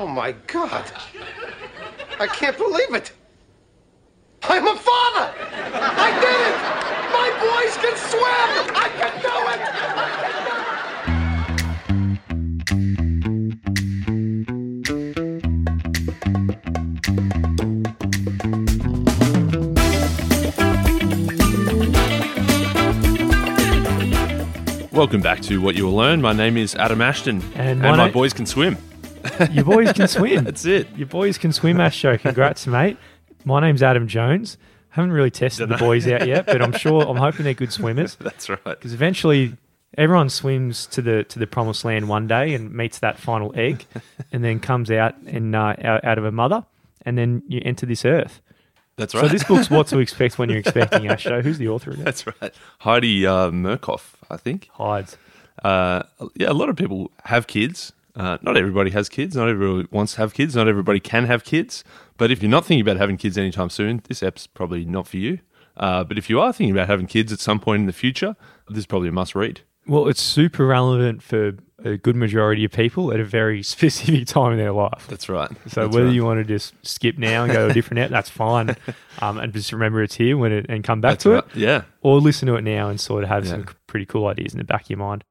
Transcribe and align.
Oh 0.00 0.06
my 0.06 0.30
God. 0.46 0.84
I 2.20 2.28
can't 2.28 2.56
believe 2.56 2.94
it. 2.94 3.10
I'm 4.44 4.64
a 4.68 4.76
father. 4.76 5.34
I 5.34 6.10
did 6.22 6.40
it. 6.48 6.56
My 7.18 7.30
boys 7.42 7.74
can 7.82 7.96
swim. 7.96 8.76
I 8.76 8.88
can 8.96 9.12
do 9.20 9.34
it. 9.54 9.58
Welcome 24.92 25.20
back 25.20 25.40
to 25.42 25.60
What 25.60 25.76
You 25.76 25.84
Will 25.86 25.94
Learn. 25.94 26.20
My 26.20 26.32
name 26.32 26.56
is 26.56 26.74
Adam 26.74 27.00
Ashton, 27.00 27.40
And 27.54 27.68
and, 27.70 27.80
my 27.80 27.90
my 27.92 28.06
na- 28.06 28.12
boys 28.12 28.32
can 28.32 28.46
swim. 28.46 28.76
Your 29.50 29.64
boys 29.64 29.92
can 29.92 30.08
swim. 30.08 30.44
That's 30.44 30.64
it. 30.64 30.88
Your 30.96 31.06
boys 31.06 31.38
can 31.38 31.52
swim, 31.52 31.80
Astro. 31.80 32.18
Congrats, 32.18 32.66
mate. 32.66 32.96
My 33.44 33.60
name's 33.60 33.82
Adam 33.82 34.08
Jones. 34.08 34.58
Haven't 34.90 35.12
really 35.12 35.30
tested 35.30 35.68
the 35.68 35.76
boys 35.76 36.08
out 36.08 36.26
yet, 36.26 36.46
but 36.46 36.60
I'm 36.60 36.72
sure 36.72 37.02
I'm 37.02 37.16
hoping 37.16 37.44
they're 37.44 37.54
good 37.54 37.72
swimmers 37.72 38.16
That's 38.20 38.48
right. 38.48 38.64
because 38.64 38.92
eventually 38.92 39.56
everyone 39.96 40.28
swims 40.28 40.86
to 40.86 41.02
the 41.02 41.24
to 41.24 41.38
the 41.38 41.46
promised 41.46 41.84
land 41.84 42.08
one 42.08 42.26
day 42.26 42.54
and 42.54 42.72
meets 42.72 42.98
that 43.00 43.18
final 43.18 43.52
egg, 43.54 43.86
and 44.32 44.42
then 44.42 44.58
comes 44.60 44.90
out 44.90 45.16
and 45.26 45.54
uh, 45.54 45.74
out, 45.82 46.04
out 46.04 46.18
of 46.18 46.24
a 46.24 46.32
mother, 46.32 46.64
and 47.02 47.16
then 47.16 47.42
you 47.46 47.60
enter 47.64 47.86
this 47.86 48.04
earth. 48.04 48.40
That's 48.96 49.14
right. 49.14 49.22
So 49.22 49.28
this 49.28 49.44
book's 49.44 49.70
what 49.70 49.86
to 49.88 49.98
expect 49.98 50.38
when 50.38 50.48
you're 50.48 50.58
expecting 50.58 51.06
Astro. 51.06 51.40
Who's 51.42 51.58
the 51.58 51.68
author 51.68 51.92
of 51.92 52.00
it? 52.00 52.04
That's 52.04 52.26
right. 52.26 52.52
Heidi 52.80 53.26
uh, 53.26 53.50
Murkoff, 53.50 54.14
I 54.28 54.36
think. 54.36 54.68
Hides. 54.72 55.16
Uh, 55.62 56.02
yeah, 56.34 56.50
a 56.50 56.52
lot 56.52 56.68
of 56.68 56.76
people 56.76 57.12
have 57.24 57.46
kids. 57.46 57.92
Uh, 58.18 58.38
not 58.42 58.56
everybody 58.56 58.90
has 58.90 59.08
kids. 59.08 59.36
Not 59.36 59.48
everybody 59.48 59.88
wants 59.90 60.14
to 60.14 60.18
have 60.18 60.34
kids. 60.34 60.56
Not 60.56 60.68
everybody 60.68 61.00
can 61.00 61.26
have 61.26 61.44
kids. 61.44 61.84
But 62.16 62.30
if 62.30 62.42
you're 62.42 62.50
not 62.50 62.64
thinking 62.66 62.82
about 62.82 62.96
having 62.96 63.16
kids 63.16 63.38
anytime 63.38 63.70
soon, 63.70 64.02
this 64.08 64.22
app's 64.22 64.46
probably 64.46 64.84
not 64.84 65.06
for 65.06 65.16
you. 65.18 65.38
Uh, 65.76 66.02
but 66.04 66.18
if 66.18 66.28
you 66.28 66.40
are 66.40 66.52
thinking 66.52 66.74
about 66.74 66.88
having 66.88 67.06
kids 67.06 67.32
at 67.32 67.38
some 67.38 67.60
point 67.60 67.80
in 67.80 67.86
the 67.86 67.92
future, 67.92 68.34
this 68.68 68.78
is 68.78 68.86
probably 68.86 69.08
a 69.08 69.12
must 69.12 69.34
read. 69.36 69.60
Well, 69.86 70.08
it's 70.08 70.20
super 70.20 70.66
relevant 70.66 71.22
for 71.22 71.54
a 71.84 71.96
good 71.96 72.16
majority 72.16 72.64
of 72.64 72.72
people 72.72 73.12
at 73.12 73.20
a 73.20 73.24
very 73.24 73.62
specific 73.74 74.26
time 74.26 74.50
in 74.52 74.58
their 74.58 74.72
life. 74.72 75.06
That's 75.08 75.28
right. 75.28 75.48
So 75.68 75.82
That's 75.82 75.94
whether 75.94 76.06
right. 76.06 76.14
you 76.14 76.24
want 76.24 76.40
to 76.40 76.44
just 76.44 76.74
skip 76.84 77.16
now 77.16 77.44
and 77.44 77.52
go 77.52 77.66
to 77.66 77.70
a 77.70 77.74
different 77.74 78.00
app, 78.00 78.10
that's 78.10 78.28
fine. 78.30 78.76
Um, 79.20 79.38
and 79.38 79.52
just 79.52 79.72
remember 79.72 80.00
it's 80.04 80.14
here 80.14 80.36
when 80.36 80.52
it 80.52 80.66
and 80.68 80.84
come 80.84 81.00
back 81.00 81.14
That's 81.14 81.22
to 81.24 81.30
right. 81.30 81.44
it, 81.44 81.56
Yeah. 81.56 81.82
or 82.02 82.20
listen 82.20 82.46
to 82.46 82.54
it 82.54 82.62
now 82.62 82.88
and 82.88 83.00
sort 83.00 83.24
of 83.24 83.28
have 83.28 83.44
Yeah. 83.44 83.50
some 83.50 83.66
pretty 83.88 84.06
cool 84.06 84.28
ideas 84.28 84.52
in 84.54 84.58
the 84.58 84.64
back 84.64 84.82
of 84.84 84.90
your 84.90 84.98
mind. 85.00 85.24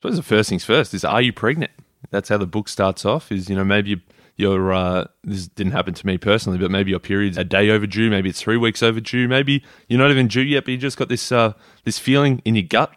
Suppose 0.00 0.16
the 0.16 0.22
first 0.22 0.48
things 0.48 0.64
first 0.64 0.94
is 0.94 1.04
are 1.04 1.22
you 1.22 1.32
pregnant? 1.32 1.72
That's 2.10 2.28
how 2.28 2.38
the 2.38 2.46
book 2.46 2.68
starts 2.68 3.04
off. 3.04 3.30
Is 3.32 3.48
you 3.50 3.56
know 3.56 3.64
maybe 3.64 3.90
you- 3.90 4.00
your 4.36 4.72
uh, 4.72 5.04
this 5.24 5.48
didn't 5.48 5.72
happen 5.72 5.94
to 5.94 6.06
me 6.06 6.16
personally, 6.16 6.58
but 6.58 6.70
maybe 6.70 6.90
your 6.90 7.00
period's 7.00 7.36
a 7.36 7.42
day 7.42 7.70
overdue, 7.70 8.08
maybe 8.08 8.28
it's 8.28 8.40
three 8.40 8.56
weeks 8.56 8.84
overdue, 8.84 9.26
maybe 9.26 9.64
you're 9.88 9.98
not 9.98 10.12
even 10.12 10.28
due 10.28 10.42
yet, 10.42 10.64
but 10.64 10.70
you 10.70 10.76
just 10.78 10.96
got 10.96 11.08
this 11.08 11.32
uh, 11.32 11.54
this 11.82 11.98
feeling 11.98 12.40
in 12.44 12.54
your 12.54 12.62
gut, 12.62 12.92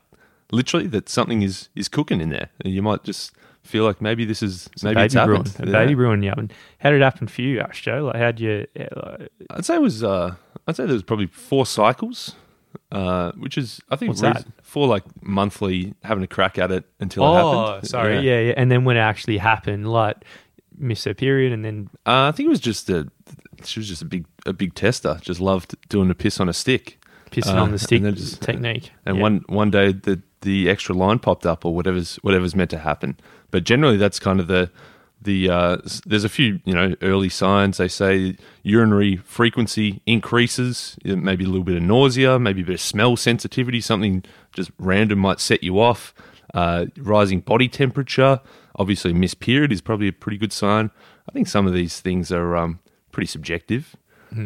literally 0.51 0.85
that 0.85 1.09
something 1.09 1.41
is 1.41 1.69
is 1.75 1.87
cooking 1.89 2.21
in 2.21 2.29
there, 2.29 2.49
and 2.63 2.71
you 2.71 2.83
might 2.83 3.03
just 3.03 3.31
feel 3.63 3.85
like 3.85 4.01
maybe 4.01 4.23
this 4.23 4.43
is 4.43 4.69
maybe 4.83 5.01
it's 5.01 5.15
baby 5.15 5.25
brewing, 5.25 5.45
happened. 5.45 5.67
a 5.69 5.71
Yeah. 5.71 5.79
baby 5.83 5.95
brewing 5.95 6.13
in 6.15 6.19
the 6.21 6.29
oven. 6.29 6.51
How 6.77 6.91
did 6.91 7.01
it 7.01 7.03
happen 7.03 7.27
for 7.27 7.41
you, 7.41 7.59
Ash 7.59 7.81
Joe? 7.81 8.03
Like, 8.05 8.17
how'd 8.17 8.39
you? 8.39 8.67
yeah, 8.75 8.89
like, 8.95 9.29
I'd 9.49 9.65
say 9.65 9.75
it 9.77 9.81
was 9.81 10.03
uh, 10.03 10.35
I'd 10.67 10.75
say 10.75 10.85
there 10.85 10.93
was 10.93 11.01
probably 11.01 11.25
four 11.25 11.65
cycles. 11.65 12.35
Uh, 12.91 13.31
which 13.33 13.57
is, 13.57 13.79
I 13.89 13.95
think, 13.95 14.09
What's 14.09 14.21
that? 14.21 14.45
for 14.61 14.87
like 14.87 15.03
monthly 15.23 15.93
having 16.03 16.23
a 16.23 16.27
crack 16.27 16.57
at 16.57 16.71
it 16.71 16.83
until 16.99 17.23
it 17.23 17.27
happened. 17.35 17.55
oh, 17.55 17.65
happened. 17.67 17.87
sorry, 17.89 18.19
yeah. 18.19 18.39
yeah, 18.39 18.53
And 18.57 18.69
then 18.71 18.83
when 18.83 18.97
it 18.97 19.01
actually 19.01 19.37
happened, 19.37 19.89
like 19.91 20.17
miss 20.77 21.03
her 21.05 21.13
period, 21.13 21.53
and 21.53 21.63
then 21.63 21.89
Uh, 22.05 22.27
I 22.27 22.31
think 22.31 22.47
it 22.47 22.49
was 22.49 22.59
just 22.59 22.89
a. 22.89 23.07
She 23.63 23.79
was 23.79 23.87
just 23.87 24.01
a 24.01 24.05
big, 24.05 24.25
a 24.45 24.53
big 24.53 24.73
tester. 24.73 25.19
Just 25.21 25.39
loved 25.39 25.75
doing 25.89 26.07
the 26.07 26.15
piss 26.15 26.39
on 26.39 26.49
a 26.49 26.53
stick. 26.53 26.97
pissing 27.31 27.55
Uh, 27.55 27.61
on 27.63 27.71
the 27.71 27.79
stick 27.79 27.97
and 27.99 28.07
then 28.07 28.15
just- 28.15 28.41
technique. 28.41 28.91
And 29.05 29.15
Yeah. 29.17 29.21
one 29.23 29.45
one 29.47 29.71
day 29.71 29.93
the 29.93 30.21
the 30.41 30.69
extra 30.69 30.93
line 30.95 31.19
popped 31.19 31.45
up 31.45 31.63
or 31.63 31.73
whatever's 31.73 32.15
whatever's 32.23 32.55
meant 32.55 32.71
to 32.71 32.79
happen. 32.79 33.15
But 33.51 33.63
generally, 33.63 33.95
that's 33.97 34.19
kind 34.19 34.39
of 34.41 34.47
the 34.47 34.69
the. 35.21 35.49
Uh, 35.49 35.77
there's 36.05 36.23
a 36.23 36.29
few 36.29 36.59
you 36.65 36.73
know 36.73 36.95
early 37.01 37.29
signs. 37.29 37.77
They 37.77 37.87
say 37.87 38.37
urinary 38.63 39.17
frequency 39.17 40.01
increases. 40.05 40.97
Maybe 41.03 41.43
a 41.43 41.47
little 41.47 41.63
bit 41.63 41.77
of 41.77 41.83
nausea. 41.83 42.39
Maybe 42.39 42.61
a 42.61 42.65
bit 42.65 42.75
of 42.75 42.81
smell 42.81 43.15
sensitivity. 43.15 43.81
Something 43.81 44.23
just 44.53 44.71
random 44.77 45.19
might 45.19 45.39
set 45.39 45.63
you 45.63 45.79
off. 45.79 46.13
Uh, 46.53 46.87
rising 46.97 47.39
body 47.39 47.67
temperature. 47.67 48.39
Obviously, 48.75 49.13
missed 49.13 49.39
period 49.39 49.71
is 49.71 49.81
probably 49.81 50.07
a 50.07 50.13
pretty 50.13 50.37
good 50.37 50.53
sign. 50.53 50.91
I 51.27 51.31
think 51.31 51.47
some 51.47 51.67
of 51.67 51.73
these 51.73 51.99
things 51.99 52.31
are 52.31 52.55
um, 52.57 52.79
pretty 53.11 53.27
subjective. 53.27 53.95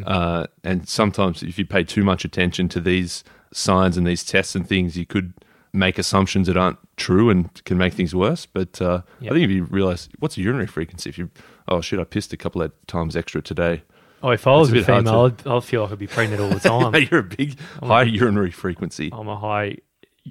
Uh, 0.06 0.48
and 0.64 0.90
sometimes, 0.90 1.44
if 1.44 1.60
you 1.60 1.66
pay 1.66 1.84
too 1.84 2.04
much 2.04 2.26
attention 2.26 2.68
to 2.70 2.82
these 2.82 3.24
signs 3.54 3.98
and 3.98 4.08
these 4.08 4.24
tests 4.24 4.56
and 4.56 4.68
things, 4.68 4.98
you 4.98 5.06
could 5.06 5.34
make 5.76 5.98
assumptions 6.00 6.48
that 6.48 6.58
aren't 6.58 6.78
true 6.98 7.30
and 7.30 7.64
can 7.66 7.78
make 7.78 7.94
things 7.94 8.16
worse. 8.16 8.46
But 8.46 8.82
uh, 8.82 9.02
Yep. 9.20 9.32
I 9.32 9.36
think 9.36 9.46
if 9.46 9.52
you 9.52 9.64
realize 9.66 10.10
what's 10.20 10.38
a 10.38 10.42
urinary 10.42 10.68
frequency, 10.68 11.10
if 11.10 11.18
you, 11.18 11.30
oh 11.68 11.82
shit, 11.82 12.00
I 12.00 12.04
pissed 12.04 12.34
a 12.34 12.38
couple 12.38 12.62
of 12.62 12.72
times 12.88 13.16
extra 13.16 13.42
today. 13.42 13.84
Oh, 14.24 14.32
if 14.32 14.48
I 14.48 14.56
was 14.56 14.72
a 14.74 14.80
a, 14.80 14.84
female, 14.84 15.26
I'd, 15.26 15.46
I'd 15.48 15.64
feel 15.64 15.84
like 15.84 15.92
I'd 15.92 16.00
be 16.00 16.08
pregnant 16.08 16.42
all 16.42 16.50
the 16.50 16.60
time. 16.92 17.08
You're 17.12 17.20
a 17.20 17.24
big, 17.24 17.60
high 17.84 18.04
urinary 18.04 18.50
frequency. 18.52 19.12
I'm 19.14 19.28
a 19.28 19.38
high 19.38 19.78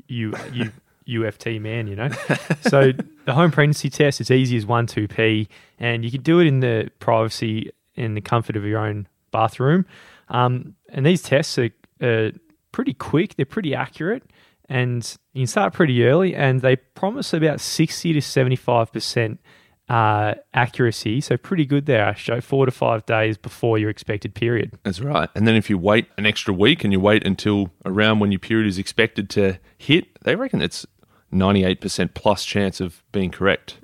U, 0.08 0.34
U, 0.52 0.72
UFT 1.06 1.60
man, 1.60 1.86
you 1.86 1.94
know. 1.94 2.08
so 2.62 2.92
the 3.24 3.34
home 3.34 3.52
pregnancy 3.52 3.90
test 3.90 4.20
is 4.20 4.30
easy 4.30 4.56
as 4.56 4.66
one 4.66 4.86
two 4.86 5.06
p, 5.06 5.48
and 5.78 6.04
you 6.04 6.10
can 6.10 6.22
do 6.22 6.40
it 6.40 6.46
in 6.46 6.60
the 6.60 6.90
privacy 6.98 7.70
in 7.94 8.14
the 8.14 8.20
comfort 8.20 8.56
of 8.56 8.64
your 8.64 8.80
own 8.80 9.06
bathroom. 9.30 9.86
Um, 10.28 10.74
and 10.88 11.04
these 11.06 11.22
tests 11.22 11.58
are 11.58 11.70
uh, 12.00 12.30
pretty 12.72 12.94
quick; 12.94 13.36
they're 13.36 13.46
pretty 13.46 13.74
accurate, 13.74 14.24
and 14.68 15.16
you 15.32 15.40
can 15.42 15.46
start 15.46 15.72
pretty 15.72 16.04
early. 16.04 16.34
And 16.34 16.60
they 16.60 16.76
promise 16.76 17.32
about 17.32 17.60
sixty 17.60 18.12
to 18.12 18.20
seventy 18.20 18.56
five 18.56 18.92
percent. 18.92 19.40
Uh, 19.86 20.32
accuracy, 20.54 21.20
so 21.20 21.36
pretty 21.36 21.66
good 21.66 21.84
there, 21.84 22.00
Astro. 22.00 22.40
Four 22.40 22.64
to 22.64 22.72
five 22.72 23.04
days 23.04 23.36
before 23.36 23.76
your 23.76 23.90
expected 23.90 24.34
period. 24.34 24.72
That's 24.82 24.98
right. 24.98 25.28
And 25.34 25.46
then 25.46 25.56
if 25.56 25.68
you 25.68 25.76
wait 25.76 26.06
an 26.16 26.24
extra 26.24 26.54
week 26.54 26.84
and 26.84 26.92
you 26.92 26.98
wait 26.98 27.26
until 27.26 27.70
around 27.84 28.18
when 28.18 28.32
your 28.32 28.38
period 28.38 28.66
is 28.66 28.78
expected 28.78 29.28
to 29.30 29.58
hit, 29.76 30.06
they 30.22 30.36
reckon 30.36 30.62
it's 30.62 30.86
98% 31.34 32.14
plus 32.14 32.46
chance 32.46 32.80
of 32.80 33.02
being 33.12 33.30
correct, 33.30 33.76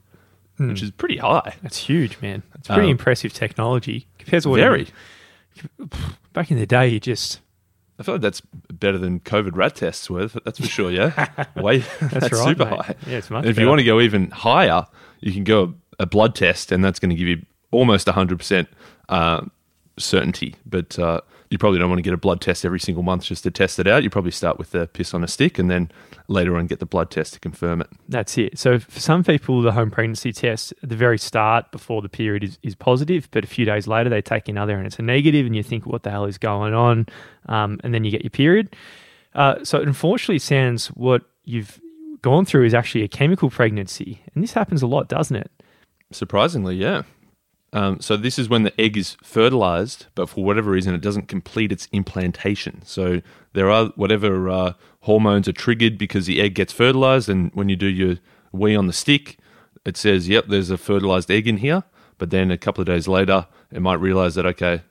which 0.57 0.81
is 0.83 0.91
pretty 0.91 1.19
high. 1.19 1.57
That's 1.63 1.77
huge, 1.77 2.19
man. 2.23 2.45
It's 2.55 2.69
pretty 2.69 2.85
Um, 2.85 2.93
impressive 2.93 3.35
technology 3.35 4.07
compared 4.19 4.45
to 4.45 4.49
what 4.49 4.57
Very. 4.61 4.87
back 6.33 6.51
in 6.51 6.59
the 6.59 6.65
day. 6.67 6.89
You 6.89 6.99
just 6.99 7.41
I 8.01 8.03
feel 8.03 8.15
like 8.15 8.23
that's 8.23 8.41
better 8.73 8.97
than 8.97 9.21
COVID 9.21 9.55
rat 9.55 9.77
tests 9.77 10.09
were. 10.09 10.27
That's 10.27 10.59
for 10.59 10.67
sure. 10.67 10.91
Yeah, 10.91 11.27
way 11.57 11.79
that's, 12.01 12.33
right, 12.33 12.45
super 12.49 12.65
mate. 12.65 12.81
high. 12.81 12.95
Yeah, 13.07 13.19
it's 13.19 13.29
much 13.31 13.41
And 13.43 13.51
if 13.51 13.57
better. 13.57 13.65
you 13.65 13.69
want 13.69 13.81
to 13.81 13.85
go 13.85 14.01
even 14.01 14.31
higher, 14.31 14.87
you 15.21 15.33
can 15.33 15.45
go 15.45 15.75
a 15.99 16.07
blood 16.07 16.35
test, 16.35 16.73
and 16.73 16.83
that's 16.83 16.99
going 16.99 17.11
to 17.11 17.15
give 17.15 17.29
you 17.29 17.45
almost 17.71 18.09
hundred 18.09 18.39
percent 18.39 18.69
uh, 19.11 19.43
certainty. 19.99 20.55
But 20.65 20.99
uh, 20.99 21.21
you 21.51 21.59
probably 21.59 21.81
don't 21.81 21.89
want 21.89 21.99
to 21.99 22.03
get 22.03 22.15
a 22.15 22.17
blood 22.17 22.41
test 22.41 22.65
every 22.65 22.79
single 22.79 23.03
month 23.03 23.25
just 23.25 23.43
to 23.43 23.51
test 23.51 23.81
it 23.81 23.89
out. 23.89 24.05
You 24.05 24.11
probably 24.11 24.31
start 24.31 24.57
with 24.57 24.71
the 24.71 24.87
piss 24.87 25.13
on 25.13 25.25
a 25.25 25.29
stick, 25.29 25.59
and 25.59 25.69
then 25.69 25.91
later 26.29 26.57
on 26.57 26.69
get 26.69 26.79
the 26.79 26.87
blood 26.87 27.11
test 27.11 27.35
to 27.35 27.41
confirm 27.41 27.81
it. 27.81 27.89
that's 28.09 28.39
it. 28.39 28.57
So 28.57 28.79
for 28.79 29.01
some 29.01 29.25
people, 29.25 29.61
the 29.61 29.73
home 29.73 29.91
pregnancy 29.91 30.33
test 30.33 30.73
at 30.83 30.89
the 30.89 30.95
very 30.97 31.19
start 31.19 31.73
before 31.73 32.03
the 32.03 32.09
period 32.09 32.45
is, 32.45 32.59
is 32.63 32.77
positive, 32.77 33.29
but 33.33 33.43
a 33.43 33.49
few 33.49 33.65
days 33.65 33.89
later 33.89 34.09
they 34.09 34.23
take 34.23 34.49
another 34.49 34.77
and 34.77 34.87
it's 34.87 35.01
a 35.01 35.03
negative, 35.03 35.45
and 35.45 35.57
you 35.57 35.65
think, 35.65 35.87
what 35.87 36.05
the 36.05 36.11
hell 36.11 36.25
is 36.25 36.39
going 36.39 36.73
on? 36.73 37.07
Um, 37.47 37.81
and 37.83 37.93
then 37.93 38.05
you 38.05 38.13
get 38.13 38.23
your 38.23 38.31
period. 38.31 38.77
Uh, 39.35 39.65
so 39.65 39.81
unfortunately, 39.81 40.39
sounds 40.39 40.87
what 40.89 41.23
you've 41.45 41.81
gone 42.23 42.45
through 42.45 42.65
is 42.65 42.75
actually 42.75 43.03
a 43.03 43.09
chemical 43.09 43.51
pregnancy, 43.51 44.23
and 44.35 44.45
this 44.45 44.53
happens 44.53 44.83
a 44.83 44.87
lot, 44.87 45.09
doesn't 45.09 45.37
it? 45.37 45.51
Surprisingly, 46.13 46.77
yeah. 46.77 47.03
Um, 47.73 48.01
so 48.01 48.17
this 48.17 48.39
is 48.39 48.49
when 48.49 48.65
the 48.65 48.81
egg 48.81 48.97
is 48.97 49.17
fertilized, 49.23 50.07
but 50.15 50.29
for 50.29 50.45
whatever 50.45 50.71
reason, 50.71 50.95
it 50.95 51.01
doesn't 51.01 51.29
complete 51.29 51.71
its 51.71 51.87
implantation. 51.93 52.83
So 52.85 53.23
there 53.53 53.71
are 53.71 53.87
whatever 53.95 54.49
uh, 54.49 54.73
hormones 55.03 55.47
are 55.47 55.53
triggered 55.53 55.97
because 55.97 56.27
the 56.27 56.41
egg 56.41 56.55
gets 56.55 56.73
fertilized, 56.73 57.29
and 57.29 57.53
when 57.55 57.69
you 57.69 57.77
do 57.77 57.87
your 57.87 58.17
wee 58.53 58.75
on 58.75 58.87
the 58.87 58.93
stick, 58.93 59.39
it 59.85 59.97
says, 59.97 60.29
"Yep, 60.29 60.47
there's 60.49 60.71
a 60.71 60.79
fertilized 60.79 61.31
egg 61.31 61.47
in 61.47 61.59
here." 61.59 61.85
But 62.19 62.31
then 62.31 62.51
a 62.51 62.59
couple 62.59 62.83
of 62.83 62.87
days 62.87 63.09
later, 63.09 63.47
it 63.71 63.81
might 63.81 63.95
realize 63.95 64.35
that 64.35 64.47
okay, 64.47 64.83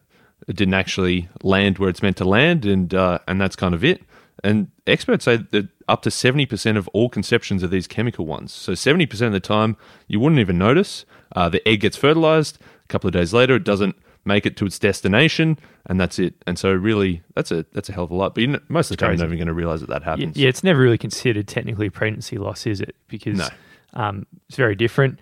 it 0.48 0.56
didn't 0.56 0.74
actually 0.74 1.28
land 1.44 1.78
where 1.78 1.90
it's 1.90 2.02
meant 2.02 2.18
to 2.18 2.26
land, 2.26 2.66
and 2.66 2.94
uh, 2.94 3.20
and 3.28 3.42
that's 3.42 3.56
kind 3.56 3.76
of 3.76 3.84
it. 3.84 4.02
And 4.44 4.72
experts 4.92 5.26
say 5.26 5.38
that 5.38 5.68
up 5.88 6.02
to 6.04 6.10
70% 6.10 6.78
of 6.78 6.88
all 6.90 7.10
conceptions 7.10 7.64
are 7.64 7.68
these 7.68 7.88
chemical 7.88 8.26
ones. 8.26 8.52
So 8.54 8.74
70% 8.74 9.28
of 9.28 9.34
the 9.34 9.40
time, 9.40 9.78
you 10.08 10.20
wouldn't 10.20 10.40
even 10.40 10.58
notice. 10.58 11.06
Uh, 11.36 11.50
the 11.50 11.66
egg 11.68 11.82
gets 11.82 11.98
fertilized. 11.98 12.58
A 12.84 12.88
couple 12.88 13.08
of 13.08 13.14
days 13.14 13.34
later, 13.34 13.56
it 13.56 13.64
doesn't 13.64 13.96
make 14.26 14.46
it 14.46 14.58
to 14.58 14.66
its 14.66 14.80
destination, 14.80 15.58
and 15.86 16.00
that's 16.00 16.20
it. 16.20 16.36
And 16.46 16.58
so, 16.58 16.72
really, 16.72 17.22
that's 17.36 17.52
a 17.52 17.66
that's 17.74 17.90
a 17.90 17.94
hell 17.94 18.04
of 18.04 18.12
a 18.12 18.16
lot. 18.16 18.36
But 18.36 18.42
you 18.42 18.48
know, 18.48 18.60
most 18.68 18.92
of 18.92 18.98
the 18.98 19.02
time, 19.02 19.12
you're 19.12 19.26
never 19.26 19.36
going 19.36 19.48
to 19.48 19.54
realize 19.54 19.82
that 19.82 19.90
that 19.90 20.04
happens. 20.04 20.38
yeah, 20.38 20.50
it's 20.50 20.64
never 20.64 20.80
really 20.80 20.98
considered 20.98 21.48
technically 21.48 21.90
pregnancy 21.90 22.38
loss, 22.38 22.66
is 22.66 22.82
it? 22.82 22.96
Because 23.08 23.38
No. 23.38 23.48
Um, 23.94 24.26
it's 24.48 24.58
very 24.58 24.76
different 24.76 25.20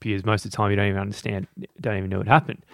because 0.00 0.24
most 0.24 0.44
of 0.44 0.50
the 0.50 0.56
time 0.56 0.70
you 0.70 0.76
don't 0.76 0.86
even 0.88 1.00
understand, 1.00 1.48
don't 1.80 1.96
even 1.96 2.10
know 2.10 2.18
what 2.18 2.28
happened. 2.28 2.64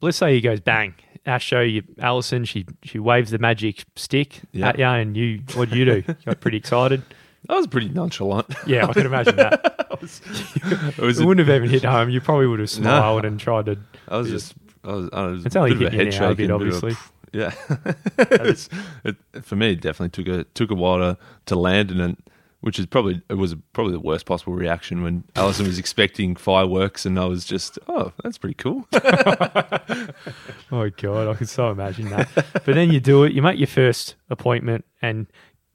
But 0.00 0.06
let's 0.06 0.18
say 0.18 0.34
he 0.34 0.40
goes 0.40 0.60
bang. 0.60 0.94
Ash 1.26 1.44
show 1.44 1.60
you, 1.60 1.82
Alison. 1.98 2.44
She 2.44 2.64
she 2.84 2.98
waves 2.98 3.30
the 3.30 3.38
magic 3.38 3.84
stick 3.96 4.40
Yeah. 4.52 4.68
at 4.68 4.78
you, 4.78 4.84
and 4.84 5.16
you 5.16 5.40
what 5.54 5.70
do 5.70 5.78
you 5.78 5.84
do? 5.84 6.02
You 6.08 6.14
got 6.24 6.40
pretty 6.40 6.56
excited. 6.56 7.02
I 7.48 7.54
was 7.56 7.66
pretty 7.68 7.88
nonchalant. 7.90 8.46
Yeah, 8.66 8.86
I 8.86 8.92
can 8.92 9.06
imagine 9.06 9.36
that. 9.36 9.88
it 9.90 10.98
was 10.98 11.18
It 11.18 11.22
a- 11.22 11.26
wouldn't 11.26 11.46
have 11.46 11.54
even 11.56 11.68
hit 11.70 11.84
home. 11.84 12.10
You 12.10 12.20
probably 12.20 12.46
would 12.48 12.58
have 12.60 12.70
smiled 12.70 13.24
and 13.24 13.38
tried 13.38 13.66
to. 13.66 13.78
I 14.08 14.16
was 14.16 14.28
just, 14.30 14.54
I 14.84 14.92
was, 14.92 15.10
I 15.12 15.26
was 15.26 15.46
It's 15.46 15.54
only 15.54 15.72
a 15.72 15.74
bit 15.76 15.86
of 15.88 15.92
a 15.94 15.96
hitting 15.96 16.12
head 16.12 16.30
a 16.32 16.34
bit, 16.34 16.50
obviously. 16.50 16.96
yeah. 17.32 17.52
it, 19.04 19.16
for 19.42 19.54
me, 19.56 19.72
it 19.72 19.80
definitely 19.80 20.24
took 20.24 20.28
a 20.34 20.44
took 20.54 20.70
a 20.70 20.74
while 20.74 20.98
to, 20.98 21.18
to 21.46 21.56
land, 21.56 21.90
and 21.92 22.16
which 22.66 22.80
is 22.80 22.86
probably 22.86 23.22
it 23.30 23.34
was 23.34 23.54
probably 23.72 23.92
the 23.92 24.00
worst 24.00 24.26
possible 24.26 24.52
reaction 24.52 25.04
when 25.04 25.22
Alison 25.36 25.68
was 25.68 25.78
expecting 25.78 26.34
fireworks, 26.34 27.06
and 27.06 27.16
I 27.16 27.26
was 27.26 27.44
just, 27.44 27.78
oh, 27.86 28.12
that's 28.24 28.38
pretty 28.38 28.56
cool. 28.56 28.88
Oh 30.72 30.90
god, 30.90 31.28
I 31.28 31.34
can 31.34 31.46
so 31.46 31.70
imagine 31.70 32.08
that. 32.08 32.28
but 32.34 32.66
then 32.66 32.90
you 32.90 32.98
do 32.98 33.22
it. 33.22 33.32
You 33.32 33.40
make 33.40 33.56
your 33.56 33.68
first 33.68 34.16
appointment, 34.30 34.84
and 35.00 35.28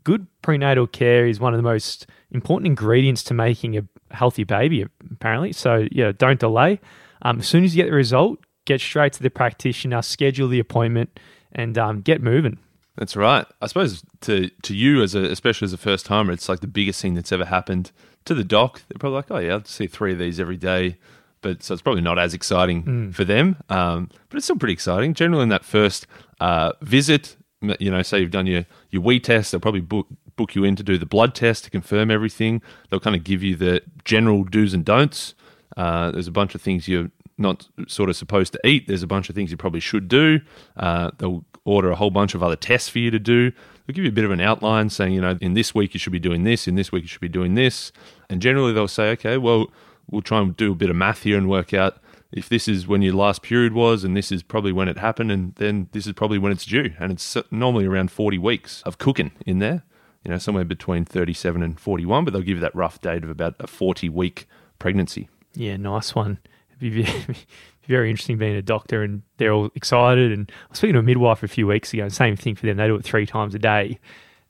good 0.03 0.27
prenatal 0.41 0.85
care 0.85 1.25
is 1.25 1.39
one 1.39 1.53
of 1.53 1.57
the 1.57 1.63
most 1.63 2.07
important 2.29 2.67
ingredients 2.67 3.23
to 3.23 3.33
making 3.33 3.77
a 3.77 3.83
healthy 4.13 4.43
baby. 4.43 4.85
Apparently, 5.11 5.53
so 5.53 5.87
yeah, 5.93 6.11
don't 6.11 6.41
delay. 6.41 6.81
Um, 7.21 7.39
as 7.39 7.47
soon 7.47 7.63
as 7.63 7.73
you 7.73 7.81
get 7.81 7.89
the 7.89 7.95
result, 7.95 8.39
get 8.65 8.81
straight 8.81 9.13
to 9.13 9.23
the 9.23 9.29
practitioner, 9.29 10.01
schedule 10.01 10.49
the 10.49 10.59
appointment, 10.59 11.17
and 11.53 11.77
um, 11.77 12.01
get 12.01 12.21
moving. 12.21 12.59
That's 12.97 13.15
right. 13.15 13.45
I 13.61 13.67
suppose 13.67 14.03
to 14.21 14.49
to 14.49 14.75
you 14.75 15.01
as 15.01 15.15
a 15.15 15.23
especially 15.23 15.65
as 15.65 15.73
a 15.73 15.77
first 15.77 16.05
timer, 16.05 16.33
it's 16.33 16.49
like 16.49 16.59
the 16.59 16.67
biggest 16.67 17.01
thing 17.01 17.13
that's 17.13 17.31
ever 17.31 17.45
happened. 17.45 17.91
To 18.25 18.33
the 18.33 18.43
doc, 18.43 18.83
they're 18.87 18.99
probably 18.99 19.15
like, 19.15 19.31
oh 19.31 19.37
yeah, 19.39 19.55
I'd 19.55 19.67
see 19.67 19.87
three 19.87 20.13
of 20.13 20.19
these 20.19 20.39
every 20.39 20.57
day. 20.57 20.97
But 21.41 21.63
so 21.63 21.73
it's 21.73 21.81
probably 21.81 22.01
not 22.01 22.19
as 22.19 22.33
exciting 22.35 23.11
for 23.13 23.23
them. 23.23 23.57
Um, 23.69 24.09
but 24.29 24.37
it's 24.37 24.45
still 24.45 24.57
pretty 24.57 24.73
exciting. 24.73 25.15
Generally, 25.15 25.43
in 25.43 25.49
that 25.49 25.65
first 25.65 26.05
uh, 26.39 26.73
visit, 26.81 27.35
you 27.79 27.89
know, 27.89 28.03
say 28.03 28.19
you've 28.19 28.29
done 28.29 28.45
your 28.45 28.65
your 28.91 29.01
wee 29.01 29.19
test, 29.19 29.51
they'll 29.51 29.59
probably 29.61 29.81
book 29.81 30.07
book 30.35 30.53
you 30.53 30.63
in 30.63 30.75
to 30.75 30.83
do 30.83 30.97
the 30.97 31.05
blood 31.05 31.33
test 31.33 31.63
to 31.63 31.69
confirm 31.69 32.11
everything. 32.11 32.61
They'll 32.89 32.99
kind 32.99 33.15
of 33.15 33.23
give 33.23 33.41
you 33.41 33.55
the 33.55 33.81
general 34.05 34.43
do's 34.43 34.73
and 34.73 34.85
don'ts. 34.85 35.33
Uh, 35.77 36.11
there's 36.11 36.27
a 36.27 36.31
bunch 36.31 36.53
of 36.55 36.61
things 36.61 36.87
you're 36.87 37.09
not 37.37 37.67
sort 37.87 38.09
of 38.09 38.15
supposed 38.15 38.53
to 38.53 38.59
eat. 38.67 38.87
There's 38.87 39.03
a 39.03 39.07
bunch 39.07 39.29
of 39.29 39.35
things 39.35 39.49
you 39.49 39.57
probably 39.57 39.79
should 39.79 40.07
do. 40.07 40.41
Uh, 40.77 41.11
they'll 41.17 41.43
order 41.65 41.91
a 41.91 41.95
whole 41.95 42.09
bunch 42.09 42.33
of 42.35 42.41
other 42.41 42.55
tests 42.55 42.89
for 42.89 42.99
you 42.99 43.11
to 43.11 43.19
do. 43.19 43.51
They'll 43.51 43.93
give 43.93 44.03
you 44.03 44.09
a 44.09 44.13
bit 44.13 44.25
of 44.25 44.31
an 44.31 44.41
outline 44.41 44.89
saying, 44.89 45.13
you 45.13 45.21
know, 45.21 45.37
in 45.41 45.53
this 45.53 45.75
week 45.75 45.93
you 45.93 45.99
should 45.99 46.13
be 46.13 46.19
doing 46.19 46.43
this, 46.43 46.67
in 46.67 46.75
this 46.75 46.91
week 46.91 47.03
you 47.03 47.07
should 47.07 47.21
be 47.21 47.29
doing 47.29 47.55
this. 47.55 47.91
And 48.29 48.41
generally 48.41 48.73
they'll 48.73 48.87
say, 48.87 49.11
okay, 49.11 49.37
well, 49.37 49.71
we'll 50.09 50.21
try 50.21 50.39
and 50.39 50.55
do 50.55 50.71
a 50.71 50.75
bit 50.75 50.89
of 50.89 50.95
math 50.95 51.23
here 51.23 51.37
and 51.37 51.49
work 51.49 51.73
out 51.73 51.97
if 52.31 52.47
this 52.47 52.67
is 52.67 52.87
when 52.87 53.01
your 53.01 53.13
last 53.13 53.41
period 53.41 53.73
was 53.73 54.03
and 54.03 54.15
this 54.15 54.31
is 54.31 54.41
probably 54.41 54.71
when 54.71 54.87
it 54.87 54.97
happened 54.97 55.31
and 55.31 55.53
then 55.55 55.89
this 55.91 56.07
is 56.07 56.13
probably 56.13 56.37
when 56.37 56.51
it's 56.51 56.65
due. 56.65 56.93
And 56.99 57.11
it's 57.11 57.37
normally 57.51 57.85
around 57.85 58.11
40 58.11 58.37
weeks 58.37 58.81
of 58.83 58.97
cooking 58.97 59.31
in 59.45 59.59
there, 59.59 59.83
you 60.23 60.31
know, 60.31 60.37
somewhere 60.37 60.65
between 60.65 61.05
37 61.05 61.61
and 61.61 61.79
41, 61.79 62.25
but 62.25 62.33
they'll 62.33 62.41
give 62.41 62.57
you 62.57 62.61
that 62.61 62.75
rough 62.75 63.01
date 63.01 63.23
of 63.23 63.29
about 63.29 63.55
a 63.59 63.67
40 63.67 64.09
week 64.09 64.47
pregnancy. 64.79 65.29
Yeah, 65.53 65.77
nice 65.77 66.15
one. 66.15 66.39
very, 67.87 68.09
interesting 68.09 68.37
being 68.37 68.55
a 68.55 68.61
doctor 68.61 69.03
and 69.03 69.21
they're 69.37 69.53
all 69.53 69.69
excited. 69.75 70.31
And 70.31 70.51
I 70.51 70.69
was 70.69 70.77
speaking 70.77 70.93
to 70.93 70.99
a 70.99 71.03
midwife 71.03 71.43
a 71.43 71.47
few 71.47 71.67
weeks 71.67 71.93
ago, 71.93 72.03
and 72.03 72.13
same 72.13 72.35
thing 72.35 72.55
for 72.55 72.65
them. 72.65 72.77
They 72.77 72.87
do 72.87 72.95
it 72.95 73.03
three 73.03 73.25
times 73.25 73.55
a 73.55 73.59
day. 73.59 73.99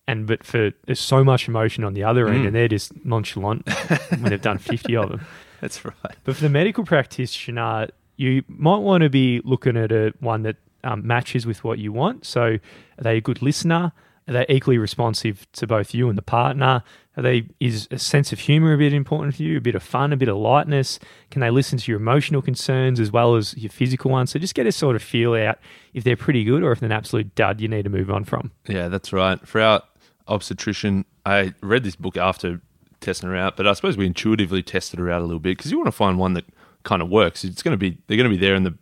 And 0.08 0.26
but 0.28 0.44
for 0.44 0.72
there's 0.86 1.00
so 1.00 1.24
much 1.24 1.48
emotion 1.48 1.84
on 1.84 1.94
the 1.94 2.04
other 2.04 2.28
end, 2.28 2.46
and 2.46 2.56
they're 2.56 2.68
just 2.68 3.06
nonchalant 3.06 3.70
when 4.10 4.24
they've 4.24 4.42
done 4.42 4.58
fifty 4.58 4.96
of 4.96 5.10
them. 5.10 5.22
That's 5.62 5.86
right. 5.86 5.96
But 6.24 6.36
for 6.36 6.42
the 6.42 6.50
medical 6.50 6.84
practitioner, 6.84 7.88
you 8.18 8.44
might 8.48 8.80
want 8.80 9.04
to 9.04 9.10
be 9.10 9.42
looking 9.46 9.78
at 9.78 9.92
a 9.92 10.12
one 10.20 10.42
that 10.42 10.58
um, 10.84 11.06
matches 11.06 11.46
with 11.46 11.64
what 11.64 11.78
you 11.78 11.94
want. 11.94 12.26
So, 12.26 12.42
are 12.44 12.60
they 13.04 13.18
a 13.18 13.22
good 13.22 13.42
listener? 13.42 13.94
Are 14.28 14.34
they 14.34 14.46
equally 14.50 14.78
responsive 14.78 15.48
to 15.54 15.68
both 15.68 15.94
you 15.94 16.10
and 16.10 16.18
the 16.18 16.22
partner? 16.22 16.84
Are 17.18 17.24
they 17.24 17.48
is 17.60 17.88
a 17.92 18.00
sense 18.00 18.32
of 18.32 18.40
humor 18.40 18.74
a 18.74 18.78
bit 18.78 18.94
important 18.94 19.36
for 19.36 19.44
you? 19.44 19.58
A 19.58 19.62
bit 19.62 19.76
of 19.76 19.84
fun, 19.84 20.14
a 20.14 20.18
bit 20.18 20.30
of 20.30 20.38
lightness? 20.38 21.00
Can 21.30 21.42
they 21.42 21.50
listen 21.50 21.78
to 21.80 21.92
your 21.92 22.00
emotional 22.00 22.42
concerns 22.42 23.00
as 23.00 23.12
well 23.12 23.36
as 23.36 23.58
your 23.58 23.72
physical 23.72 24.12
ones? 24.12 24.32
So 24.32 24.40
just 24.40 24.56
get 24.56 24.68
a 24.68 24.72
sort 24.72 24.96
of 24.96 25.04
feel 25.04 25.34
out 25.34 25.58
if 25.94 26.04
they're 26.04 26.16
pretty 26.16 26.44
good 26.44 26.64
or 26.64 26.72
if 26.72 26.80
they're 26.80 26.88
an 26.88 26.94
absolute 26.94 27.36
dud 27.36 27.60
you 27.60 27.68
need 27.68 27.84
to 27.84 27.90
move 27.90 28.10
on 28.10 28.24
from. 28.24 28.52
Yeah, 28.68 28.88
that's 28.88 29.12
right. 29.12 29.46
For 29.46 29.60
our 29.60 29.82
obstetrician, 30.28 31.06
I 31.26 31.54
read 31.62 31.84
this 31.84 31.96
book 31.96 32.16
after 32.16 32.62
testing 33.02 33.30
her 33.30 33.36
out, 33.36 33.58
but 33.58 33.68
I 33.68 33.74
suppose 33.74 33.98
we 33.98 34.06
intuitively 34.06 34.64
tested 34.64 35.00
her 35.00 35.10
out 35.10 35.22
a 35.22 35.26
little 35.26 35.40
bit 35.40 35.58
because 35.58 35.72
you 35.72 35.78
want 35.78 35.88
to 35.88 35.92
find 35.92 36.18
one 36.18 36.34
that 36.34 36.46
kind 36.84 37.02
of 37.02 37.10
works. 37.10 37.44
It's 37.44 37.64
going 37.64 37.74
to 37.74 37.78
be 37.78 37.98
they're 38.08 38.18
going 38.18 38.30
to 38.30 38.36
be 38.36 38.40
there 38.40 38.56
in 38.56 38.64
the 38.64 38.78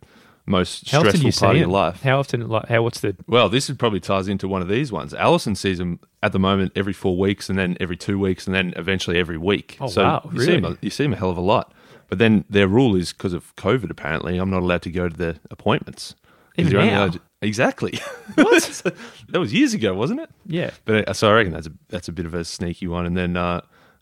most 0.50 0.90
How 0.90 1.00
stressful 1.00 1.32
part 1.32 1.56
of 1.56 1.60
your 1.60 1.68
life. 1.68 2.02
How 2.02 2.18
often? 2.18 2.46
Like, 2.48 2.66
how 2.68 2.82
what's 2.82 3.00
the 3.00 3.16
Well, 3.26 3.48
this 3.48 3.70
is 3.70 3.76
probably 3.76 4.00
ties 4.00 4.28
into 4.28 4.48
one 4.48 4.62
of 4.62 4.68
these 4.68 4.92
ones. 4.92 5.14
Allison 5.14 5.54
sees 5.54 5.78
them 5.78 6.00
at 6.22 6.32
the 6.32 6.38
moment 6.38 6.72
every 6.74 6.92
four 6.92 7.16
weeks, 7.16 7.48
and 7.48 7.58
then 7.58 7.76
every 7.80 7.96
two 7.96 8.18
weeks, 8.18 8.46
and 8.46 8.54
then 8.54 8.74
eventually 8.76 9.18
every 9.18 9.38
week. 9.38 9.76
Oh, 9.80 9.86
so 9.86 10.02
wow, 10.02 10.30
you 10.32 10.40
see 10.40 10.46
them, 10.52 10.64
really? 10.64 10.78
you 10.80 10.90
see 10.90 11.04
them 11.04 11.12
a 11.12 11.16
hell 11.16 11.30
of 11.30 11.36
a 11.36 11.42
lot. 11.42 11.72
But 12.08 12.18
then 12.18 12.44
their 12.50 12.66
rule 12.66 12.96
is 12.96 13.12
because 13.12 13.32
of 13.32 13.54
COVID. 13.56 13.90
Apparently, 13.90 14.36
I'm 14.36 14.50
not 14.50 14.62
allowed 14.62 14.82
to 14.82 14.90
go 14.90 15.08
to 15.08 15.16
the 15.16 15.38
appointments. 15.50 16.16
Even 16.56 16.72
now? 16.72 17.08
to- 17.08 17.20
exactly. 17.40 17.98
What? 18.34 18.82
that 19.28 19.40
was 19.40 19.52
years 19.52 19.74
ago, 19.74 19.94
wasn't 19.94 20.20
it? 20.20 20.30
yeah? 20.46 20.70
But 20.84 21.08
uh, 21.08 21.12
so 21.12 21.30
I 21.30 21.34
reckon 21.34 21.52
that's 21.52 21.66
a 21.66 21.72
that's 21.88 22.08
a 22.08 22.12
bit 22.12 22.26
of 22.26 22.34
a 22.34 22.44
sneaky 22.44 22.86
one, 22.86 23.06
and 23.06 23.16
then 23.16 23.36
uh, 23.36 23.60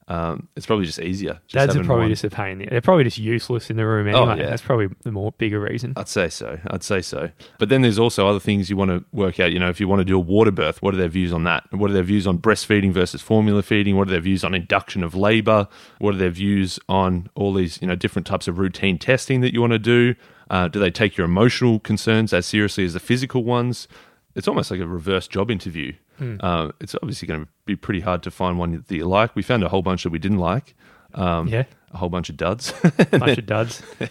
um, 0.08 0.48
it's 0.56 0.64
probably 0.66 0.86
just 0.86 0.98
easier. 0.98 1.34
Just 1.46 1.52
Dads 1.66 1.76
are 1.76 1.84
probably 1.84 2.04
one. 2.04 2.10
just 2.10 2.24
a 2.24 2.30
pain. 2.30 2.52
in 2.52 2.58
the- 2.60 2.66
They're 2.70 2.80
probably 2.80 3.04
just 3.04 3.18
useless 3.18 3.68
in 3.70 3.76
the 3.76 3.86
room 3.86 4.06
Oh, 4.14 4.22
anyway. 4.30 4.42
yeah. 4.44 4.50
That's 4.50 4.62
probably 4.62 4.88
the 5.02 5.12
more 5.12 5.32
bigger 5.32 5.60
reason. 5.60 5.92
I'd 5.96 6.08
say 6.08 6.28
so. 6.30 6.58
I'd 6.68 6.82
say 6.82 7.02
so. 7.02 7.30
But 7.58 7.68
then 7.68 7.82
there's 7.82 7.98
also 7.98 8.26
other 8.26 8.40
things 8.40 8.70
you 8.70 8.76
want 8.76 8.90
to 8.90 9.04
work 9.12 9.38
out. 9.38 9.52
You 9.52 9.58
know, 9.58 9.68
if 9.68 9.80
you 9.80 9.86
want 9.86 10.00
to 10.00 10.04
do 10.06 10.16
a 10.16 10.20
water 10.20 10.50
birth, 10.50 10.80
what 10.80 10.94
are 10.94 10.96
their 10.96 11.08
views 11.08 11.32
on 11.32 11.44
that? 11.44 11.64
What 11.72 11.90
are 11.90 11.94
their 11.94 12.02
views 12.02 12.26
on 12.26 12.38
breastfeeding 12.38 12.92
versus 12.92 13.20
formula 13.20 13.62
feeding? 13.62 13.96
What 13.96 14.08
are 14.08 14.12
their 14.12 14.20
views 14.20 14.44
on 14.44 14.54
induction 14.54 15.04
of 15.04 15.14
labor? 15.14 15.68
What 15.98 16.14
are 16.14 16.18
their 16.18 16.30
views 16.30 16.78
on 16.88 17.28
all 17.34 17.52
these, 17.52 17.80
you 17.82 17.86
know, 17.88 17.94
different 17.94 18.26
types 18.26 18.48
of 18.48 18.58
routine 18.58 18.98
testing 18.98 19.42
that 19.42 19.52
you 19.52 19.60
want 19.60 19.74
to 19.74 19.78
do? 19.78 20.14
Uh, 20.50 20.68
do 20.68 20.78
they 20.80 20.90
take 20.90 21.18
your 21.18 21.26
emotional 21.26 21.78
concerns 21.80 22.32
as 22.32 22.46
seriously 22.46 22.84
as 22.86 22.94
the 22.94 23.00
physical 23.00 23.44
ones? 23.44 23.86
It's 24.34 24.48
almost 24.48 24.70
like 24.70 24.80
a 24.80 24.86
reverse 24.86 25.28
job 25.28 25.50
interview. 25.50 25.92
Uh, 26.20 26.72
it's 26.80 26.94
obviously 26.96 27.28
going 27.28 27.44
to 27.44 27.48
be 27.64 27.76
pretty 27.76 28.00
hard 28.00 28.22
to 28.24 28.30
find 28.30 28.58
one 28.58 28.84
that 28.86 28.94
you 28.94 29.06
like. 29.06 29.34
We 29.36 29.42
found 29.42 29.62
a 29.62 29.68
whole 29.68 29.82
bunch 29.82 30.02
that 30.02 30.10
we 30.10 30.18
didn't 30.18 30.38
like. 30.38 30.74
Um, 31.14 31.48
yeah, 31.48 31.64
a 31.92 31.96
whole 31.96 32.08
bunch 32.08 32.28
of 32.28 32.36
duds. 32.36 32.72
A 32.84 33.04
bunch 33.18 33.38
of 33.38 33.46
duds. 33.46 33.82
there 33.98 34.10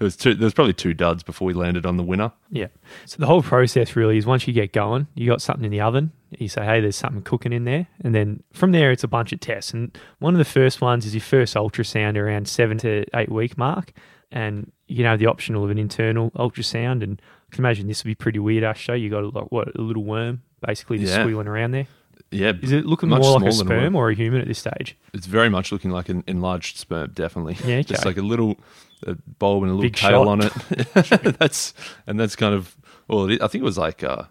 was 0.00 0.16
two. 0.16 0.34
There 0.34 0.46
was 0.46 0.54
probably 0.54 0.72
two 0.72 0.94
duds 0.94 1.22
before 1.22 1.46
we 1.46 1.54
landed 1.54 1.86
on 1.86 1.96
the 1.96 2.02
winner. 2.02 2.32
Yeah. 2.50 2.68
So 3.06 3.16
the 3.18 3.26
whole 3.26 3.42
process 3.42 3.94
really 3.96 4.18
is 4.18 4.26
once 4.26 4.46
you 4.46 4.52
get 4.52 4.72
going, 4.72 5.06
you 5.14 5.28
got 5.28 5.42
something 5.42 5.64
in 5.64 5.70
the 5.70 5.80
oven. 5.80 6.12
You 6.30 6.48
say, 6.48 6.64
"Hey, 6.64 6.80
there's 6.80 6.96
something 6.96 7.22
cooking 7.22 7.52
in 7.52 7.64
there," 7.64 7.86
and 8.00 8.14
then 8.14 8.42
from 8.52 8.72
there, 8.72 8.90
it's 8.90 9.04
a 9.04 9.08
bunch 9.08 9.32
of 9.32 9.40
tests. 9.40 9.72
And 9.72 9.96
one 10.18 10.34
of 10.34 10.38
the 10.38 10.44
first 10.44 10.80
ones 10.80 11.06
is 11.06 11.14
your 11.14 11.22
first 11.22 11.54
ultrasound 11.54 12.16
around 12.16 12.48
seven 12.48 12.78
to 12.78 13.04
eight 13.14 13.30
week 13.30 13.56
mark, 13.56 13.92
and 14.30 14.72
you 14.88 14.96
can 14.96 15.04
have 15.06 15.18
the 15.18 15.26
optional 15.26 15.64
of 15.64 15.70
an 15.70 15.78
internal 15.78 16.30
ultrasound. 16.32 17.02
And 17.02 17.20
I 17.50 17.54
can 17.54 17.64
imagine 17.64 17.86
this 17.86 18.02
would 18.02 18.10
be 18.10 18.14
pretty 18.14 18.38
weird. 18.38 18.64
I 18.64 18.72
show 18.72 18.94
you 18.94 19.10
got 19.10 19.22
a, 19.22 19.28
like, 19.28 19.52
what 19.52 19.68
a 19.76 19.80
little 19.80 20.04
worm 20.04 20.42
basically 20.66 20.98
just 20.98 21.12
Yeah. 21.12 21.22
squealing 21.22 21.46
around 21.48 21.72
there. 21.72 21.86
Yeah, 22.30 22.52
Is 22.62 22.72
it 22.72 22.86
looking 22.86 23.10
much 23.10 23.20
more 23.20 23.38
like 23.40 23.50
a 23.50 23.52
sperm 23.52 23.94
or 23.94 24.08
a 24.08 24.14
human 24.14 24.40
at 24.40 24.46
this 24.46 24.58
stage? 24.58 24.96
It's 25.12 25.26
very 25.26 25.50
much 25.50 25.70
looking 25.70 25.90
like 25.90 26.08
an 26.08 26.24
enlarged 26.26 26.78
sperm, 26.78 27.10
definitely. 27.12 27.56
Yeah, 27.66 27.82
just 27.92 28.06
like 28.06 28.16
a 28.16 28.22
little 28.22 28.58
a 29.06 29.14
bulb 29.38 29.64
and 29.64 29.72
a 29.72 29.74
little 29.74 29.82
Big 29.90 29.96
tail 29.96 30.24
shot. 30.24 30.28
on 30.28 30.40
it. 30.42 31.34
that's 31.38 31.74
and 32.06 32.18
that's 32.18 32.34
kind 32.36 32.54
of 32.54 32.74
well, 33.08 33.28
it, 33.28 33.42
I 33.42 33.48
think 33.48 33.60
it 33.62 33.64
was 33.64 33.76
like 33.76 34.02
uh, 34.02 34.22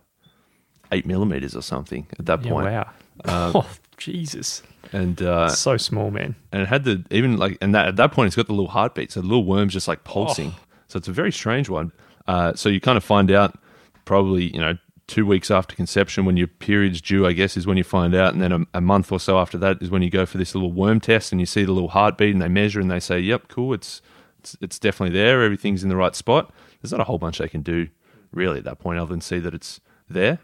eight 0.92 1.06
millimeters 1.06 1.56
or 1.56 1.62
something 1.62 2.08
at 2.18 2.26
that 2.26 2.44
Yeah, 2.44 2.52
point. 2.52 2.66
wow. 2.68 2.90
Uh, 3.26 3.52
oh, 3.56 3.70
Jesus. 3.98 4.64
And 4.94 5.22
uh, 5.22 5.50
so 5.50 5.78
small, 5.78 6.10
man. 6.12 6.36
and 6.52 6.64
it 6.64 6.68
had 6.68 6.84
the 6.86 7.04
even 7.12 7.38
like 7.38 7.58
and 7.62 7.76
that 7.76 7.88
at 7.88 7.96
that 7.98 8.12
point 8.14 8.28
it's 8.28 8.36
got 8.36 8.48
the 8.48 8.54
little 8.54 8.70
heartbeat, 8.72 9.12
so 9.12 9.22
the 9.22 9.28
little 9.28 9.46
worm's 9.46 9.74
just 9.74 9.88
like 9.88 10.04
pulsing. 10.04 10.54
Oh. 10.56 10.60
So 10.88 10.98
it's 10.98 11.08
a 11.08 11.12
very 11.14 11.32
strange 11.32 11.70
one. 11.70 11.92
Uh, 12.28 12.54
so 12.56 12.68
you 12.68 12.82
kind 12.82 12.98
of 12.98 13.04
find 13.04 13.30
out 13.32 13.58
probably 14.06 14.46
you 14.54 14.60
know 14.60 14.78
two 15.12 15.26
weeks 15.26 15.52
after 15.52 15.76
conception 15.76 16.24
when 16.24 16.38
your 16.38 16.48
period's 16.48 17.02
due, 17.02 17.28
I 17.28 17.34
guess, 17.34 17.58
is 17.58 17.68
when 17.68 17.76
you 17.76 17.84
find 17.84 18.16
out, 18.16 18.34
and 18.34 18.42
then 18.42 18.52
a, 18.54 18.60
a 18.76 18.82
month 18.82 19.12
or 19.12 19.20
so 19.20 19.38
after 19.38 19.58
that 19.58 19.82
is 19.82 19.90
when 19.90 20.02
you 20.02 20.10
go 20.10 20.26
for 20.26 20.38
this 20.38 20.56
little 20.56 20.72
worm 20.72 21.02
test 21.02 21.34
and 21.34 21.42
you 21.42 21.46
see 21.46 21.66
the 21.66 21.74
little 21.74 21.90
heartbeat 21.90 22.32
and 22.34 22.42
they 22.42 22.48
measure 22.48 22.80
and 22.80 22.90
they 22.90 23.00
say, 23.00 23.20
"Yep, 23.20 23.50
cool, 23.50 23.74
it's 23.74 24.02
it's, 24.40 24.56
it's 24.62 24.80
definitely 24.80 25.14
there. 25.14 25.44
Everything's 25.44 25.84
in 25.84 25.90
the 25.90 25.98
right 25.98 26.16
spot." 26.16 26.54
There's 26.82 26.94
not 26.94 27.02
a 27.02 27.04
whole 27.04 27.18
bunch 27.18 27.40
they 27.40 27.50
can 27.50 27.62
do 27.62 27.90
really 28.32 28.60
at 28.60 28.64
that 28.64 28.80
point 28.80 29.00
other 29.00 29.10
than 29.10 29.20
see 29.20 29.38
that 29.40 29.54
it's 29.54 29.82
there. 30.10 30.40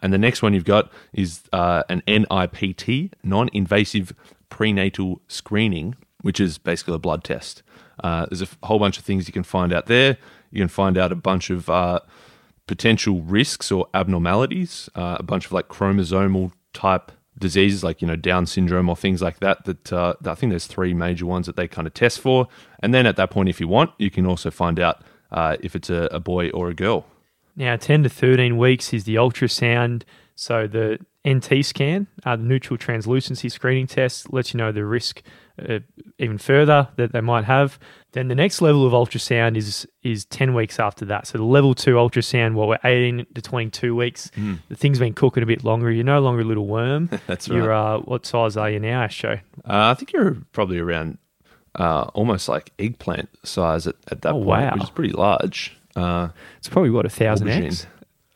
And 0.00 0.12
the 0.12 0.18
next 0.18 0.42
one 0.42 0.54
you've 0.54 0.64
got 0.64 0.92
is 1.12 1.42
uh, 1.52 1.82
an 1.88 2.02
NIPT, 2.06 3.14
non-invasive 3.24 4.14
prenatal 4.48 5.20
screening, 5.26 5.96
which 6.22 6.38
is 6.38 6.58
basically 6.58 6.94
a 6.94 6.98
blood 6.98 7.24
test. 7.24 7.62
Uh, 8.02 8.26
there's 8.26 8.42
a 8.42 8.48
whole 8.66 8.78
bunch 8.78 8.98
of 8.98 9.04
things 9.04 9.26
you 9.26 9.32
can 9.32 9.42
find 9.42 9.72
out 9.72 9.86
there. 9.86 10.18
You 10.52 10.60
can 10.60 10.68
find 10.68 10.96
out 10.96 11.10
a 11.10 11.16
bunch 11.16 11.50
of 11.50 11.68
uh, 11.68 12.00
potential 12.66 13.22
risks 13.22 13.70
or 13.70 13.86
abnormalities, 13.94 14.88
uh, 14.94 15.16
a 15.18 15.22
bunch 15.22 15.46
of 15.46 15.52
like 15.52 15.68
chromosomal 15.68 16.52
type 16.72 17.12
diseases 17.38 17.82
like 17.82 18.00
you 18.00 18.06
know 18.06 18.16
Down 18.16 18.46
syndrome 18.46 18.88
or 18.88 18.96
things 18.96 19.20
like 19.20 19.40
that. 19.40 19.64
That 19.64 19.92
uh, 19.92 20.14
I 20.24 20.34
think 20.34 20.50
there's 20.50 20.66
three 20.66 20.94
major 20.94 21.26
ones 21.26 21.46
that 21.46 21.56
they 21.56 21.68
kind 21.68 21.86
of 21.86 21.94
test 21.94 22.20
for, 22.20 22.48
and 22.80 22.94
then 22.94 23.06
at 23.06 23.16
that 23.16 23.30
point, 23.30 23.48
if 23.48 23.60
you 23.60 23.68
want, 23.68 23.90
you 23.98 24.10
can 24.10 24.26
also 24.26 24.50
find 24.50 24.78
out 24.78 25.02
uh, 25.30 25.56
if 25.60 25.74
it's 25.74 25.90
a, 25.90 26.08
a 26.12 26.20
boy 26.20 26.50
or 26.50 26.68
a 26.68 26.74
girl. 26.74 27.06
Now, 27.56 27.76
10 27.76 28.02
to 28.02 28.08
13 28.08 28.58
weeks 28.58 28.92
is 28.92 29.04
the 29.04 29.14
ultrasound. 29.14 30.02
So 30.34 30.66
the 30.66 30.98
NT 31.28 31.64
scan, 31.64 32.08
uh, 32.24 32.34
the 32.34 32.42
nuchal 32.42 32.78
translucency 32.78 33.48
screening 33.48 33.86
test, 33.86 34.32
lets 34.32 34.52
you 34.52 34.58
know 34.58 34.72
the 34.72 34.84
risk 34.84 35.22
uh, 35.58 35.78
even 36.18 36.38
further 36.38 36.88
that 36.96 37.12
they 37.12 37.20
might 37.20 37.44
have. 37.44 37.78
Then 38.12 38.28
the 38.28 38.34
next 38.34 38.60
level 38.60 38.86
of 38.86 38.92
ultrasound 38.92 39.56
is 39.56 39.86
is 40.02 40.24
10 40.26 40.54
weeks 40.54 40.78
after 40.78 41.04
that. 41.06 41.26
So 41.26 41.38
the 41.38 41.44
level 41.44 41.74
two 41.74 41.94
ultrasound, 41.94 42.54
well, 42.54 42.68
we're 42.68 42.78
18 42.84 43.26
to 43.34 43.42
22 43.42 43.94
weeks, 43.94 44.30
the 44.68 44.76
thing's 44.76 44.98
been 44.98 45.14
cooking 45.14 45.42
a 45.42 45.46
bit 45.46 45.64
longer. 45.64 45.90
You're 45.90 46.04
no 46.04 46.20
longer 46.20 46.42
a 46.42 46.44
little 46.44 46.66
worm. 46.66 47.08
That's 47.26 47.48
You're, 47.48 47.68
right. 47.68 47.94
uh, 47.94 47.98
what 48.00 48.24
size 48.26 48.56
are 48.56 48.70
you 48.70 48.78
now, 48.80 49.06
Asho? 49.06 49.38
Uh, 49.58 49.90
I 49.90 49.94
think 49.94 50.12
you're 50.12 50.36
probably 50.52 50.78
around 50.78 51.18
uh, 51.76 52.02
almost 52.14 52.48
like 52.48 52.72
eggplant 52.78 53.28
size 53.44 53.86
at, 53.88 53.96
at 54.10 54.22
that 54.22 54.30
Oh, 54.30 54.34
point, 54.44 54.46
wow. 54.46 54.74
which 54.74 54.84
is 54.84 54.90
pretty 54.90 55.12
large. 55.12 55.76
Uh, 55.96 56.28
It's 56.58 56.68
probably 56.68 56.90
what, 56.90 57.06
a 57.06 57.10
thousand. 57.10 57.48
X 57.48 57.86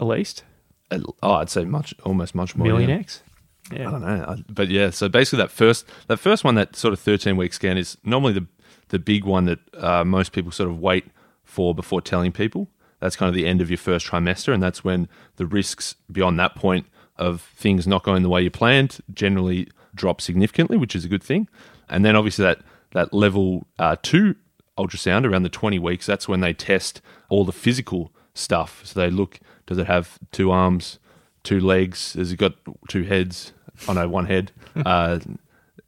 at 0.00 0.06
least? 0.06 0.42
oh, 0.90 1.32
I'd 1.34 1.50
say 1.50 1.64
much, 1.64 1.94
almost 2.04 2.34
much 2.34 2.56
more. 2.56 2.66
Million 2.66 2.90
yeah. 2.90 2.96
X? 2.96 3.22
I 3.70 3.76
Yeah. 3.76 3.90
don't 3.90 4.00
know, 4.02 4.24
I- 4.28 4.42
but 4.52 4.68
yeah. 4.68 4.90
So 4.90 5.08
basically, 5.08 5.38
that 5.38 5.50
first 5.50 5.86
that 6.08 6.18
first 6.18 6.44
one, 6.44 6.54
that 6.54 6.74
sort 6.76 6.92
of 6.94 7.00
thirteen 7.00 7.36
week 7.36 7.52
scan, 7.52 7.76
is 7.78 7.96
normally 8.04 8.32
the 8.32 8.46
the 8.88 8.98
big 8.98 9.24
one 9.24 9.44
that 9.44 9.58
uh, 9.76 10.04
most 10.04 10.32
people 10.32 10.50
sort 10.50 10.70
of 10.70 10.78
wait 10.78 11.04
for 11.44 11.74
before 11.74 12.00
telling 12.00 12.32
people. 12.32 12.68
That's 13.00 13.14
kind 13.16 13.28
of 13.28 13.34
the 13.34 13.46
end 13.46 13.60
of 13.60 13.70
your 13.70 13.76
first 13.78 14.06
trimester, 14.06 14.52
and 14.52 14.62
that's 14.62 14.82
when 14.82 15.08
the 15.36 15.46
risks 15.46 15.94
beyond 16.10 16.38
that 16.40 16.54
point 16.54 16.86
of 17.16 17.42
things 17.56 17.86
not 17.86 18.02
going 18.02 18.22
the 18.22 18.28
way 18.28 18.42
you 18.42 18.50
planned 18.50 18.98
generally 19.12 19.68
drop 19.94 20.20
significantly, 20.20 20.76
which 20.76 20.94
is 20.96 21.04
a 21.04 21.08
good 21.08 21.22
thing. 21.22 21.48
And 21.88 22.04
then 22.04 22.16
obviously 22.16 22.44
that 22.44 22.60
that 22.92 23.12
level 23.12 23.66
uh, 23.78 23.96
two 24.02 24.36
ultrasound 24.78 25.26
around 25.30 25.42
the 25.42 25.48
20 25.48 25.78
weeks, 25.78 26.06
that's 26.06 26.26
when 26.28 26.40
they 26.40 26.52
test 26.54 27.00
all 27.28 27.44
the 27.44 27.52
physical 27.52 28.12
stuff. 28.34 28.80
So 28.84 29.00
they 29.00 29.10
look, 29.10 29.40
does 29.66 29.78
it 29.78 29.86
have 29.88 30.18
two 30.32 30.50
arms, 30.50 30.98
two 31.42 31.60
legs? 31.60 32.14
Has 32.14 32.32
it 32.32 32.36
got 32.36 32.54
two 32.88 33.02
heads? 33.04 33.52
Oh 33.86 33.92
no, 33.92 34.08
one 34.08 34.26
head. 34.26 34.50
uh, 34.84 35.20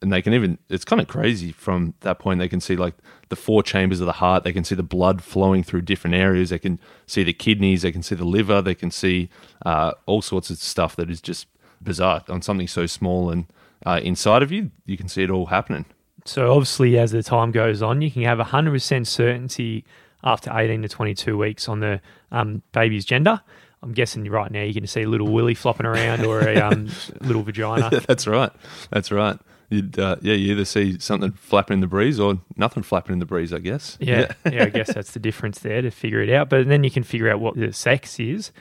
and 0.01 0.11
they 0.11 0.21
can 0.21 0.33
even, 0.33 0.57
it's 0.69 0.83
kind 0.83 0.99
of 0.99 1.07
crazy 1.07 1.51
from 1.51 1.93
that 1.99 2.17
point. 2.17 2.39
They 2.39 2.47
can 2.47 2.59
see 2.59 2.75
like 2.75 2.95
the 3.29 3.35
four 3.35 3.61
chambers 3.61 3.99
of 3.99 4.07
the 4.07 4.13
heart. 4.13 4.43
They 4.43 4.53
can 4.53 4.63
see 4.63 4.73
the 4.73 4.83
blood 4.83 5.23
flowing 5.23 5.61
through 5.63 5.81
different 5.81 6.15
areas. 6.15 6.49
They 6.49 6.57
can 6.57 6.79
see 7.05 7.23
the 7.23 7.33
kidneys. 7.33 7.83
They 7.83 7.91
can 7.91 8.01
see 8.01 8.15
the 8.15 8.25
liver. 8.25 8.61
They 8.61 8.73
can 8.73 8.89
see 8.89 9.29
uh, 9.63 9.91
all 10.07 10.23
sorts 10.23 10.49
of 10.49 10.57
stuff 10.57 10.95
that 10.95 11.11
is 11.11 11.21
just 11.21 11.47
bizarre 11.81 12.23
on 12.29 12.41
something 12.41 12.67
so 12.67 12.87
small. 12.87 13.29
And 13.29 13.45
uh, 13.85 13.99
inside 14.03 14.41
of 14.41 14.51
you, 14.51 14.71
you 14.85 14.97
can 14.97 15.07
see 15.07 15.21
it 15.23 15.29
all 15.29 15.47
happening. 15.47 15.85
So 16.25 16.51
obviously, 16.51 16.97
as 16.97 17.11
the 17.11 17.21
time 17.21 17.51
goes 17.51 17.81
on, 17.83 18.01
you 18.01 18.09
can 18.09 18.23
have 18.23 18.39
100% 18.39 19.07
certainty 19.07 19.85
after 20.23 20.51
18 20.53 20.81
to 20.83 20.89
22 20.89 21.37
weeks 21.37 21.67
on 21.67 21.79
the 21.79 22.01
um, 22.31 22.61
baby's 22.71 23.05
gender. 23.05 23.41
I'm 23.83 23.93
guessing 23.93 24.29
right 24.29 24.51
now 24.51 24.61
you're 24.61 24.73
going 24.73 24.83
to 24.83 24.87
see 24.87 25.01
a 25.01 25.09
little 25.09 25.31
willy 25.31 25.55
flopping 25.55 25.85
around 25.85 26.23
or 26.23 26.47
a 26.47 26.57
um, 26.57 26.89
little 27.21 27.41
vagina. 27.41 27.89
That's 28.07 28.27
right. 28.27 28.51
That's 28.91 29.11
right. 29.11 29.39
You'd, 29.69 29.97
uh, 29.97 30.17
yeah, 30.21 30.33
you 30.33 30.51
either 30.51 30.65
see 30.65 30.99
something 30.99 31.31
flapping 31.31 31.75
in 31.75 31.79
the 31.79 31.87
breeze 31.87 32.19
or 32.19 32.39
nothing 32.57 32.83
flapping 32.83 33.13
in 33.13 33.19
the 33.19 33.25
breeze, 33.25 33.53
I 33.53 33.59
guess. 33.59 33.97
Yeah, 34.01 34.33
yeah, 34.51 34.65
I 34.65 34.69
guess 34.69 34.93
that's 34.93 35.11
the 35.11 35.19
difference 35.27 35.59
there 35.59 35.81
to 35.81 35.89
figure 35.89 36.21
it 36.21 36.29
out. 36.29 36.49
But 36.49 36.67
then 36.67 36.83
you 36.83 36.91
can 36.91 37.03
figure 37.03 37.29
out 37.29 37.39
what 37.39 37.55
the 37.55 37.71
sex 37.71 38.19
is, 38.19 38.51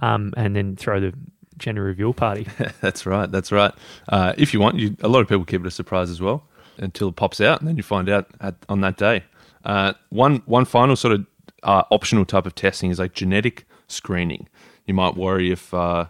um, 0.00 0.32
and 0.38 0.56
then 0.56 0.74
throw 0.74 1.00
the 1.00 1.12
gender 1.58 1.82
reveal 1.82 2.14
party. 2.14 2.46
that's 2.80 3.04
right. 3.04 3.30
That's 3.30 3.52
right. 3.52 3.74
Uh, 4.08 4.32
if 4.38 4.54
you 4.54 4.60
want, 4.60 4.78
you, 4.78 4.96
a 5.02 5.08
lot 5.08 5.20
of 5.20 5.28
people 5.28 5.44
keep 5.44 5.60
it 5.60 5.66
a 5.66 5.70
surprise 5.70 6.08
as 6.08 6.22
well 6.22 6.44
until 6.78 7.08
it 7.08 7.16
pops 7.16 7.42
out, 7.42 7.60
and 7.60 7.68
then 7.68 7.76
you 7.76 7.82
find 7.82 8.08
out 8.08 8.26
at, 8.40 8.54
on 8.70 8.80
that 8.80 8.96
day. 8.96 9.22
Uh, 9.66 9.92
one 10.08 10.42
one 10.46 10.64
final 10.64 10.96
sort 10.96 11.12
of 11.12 11.26
uh, 11.64 11.84
optional 11.90 12.24
type 12.24 12.46
of 12.46 12.54
testing 12.54 12.90
is 12.90 12.98
like 12.98 13.14
genetic 13.14 13.66
screening. 13.88 14.48
You 14.86 14.94
might 14.94 15.16
worry 15.16 15.50
if 15.50 15.72
uh, 15.72 16.06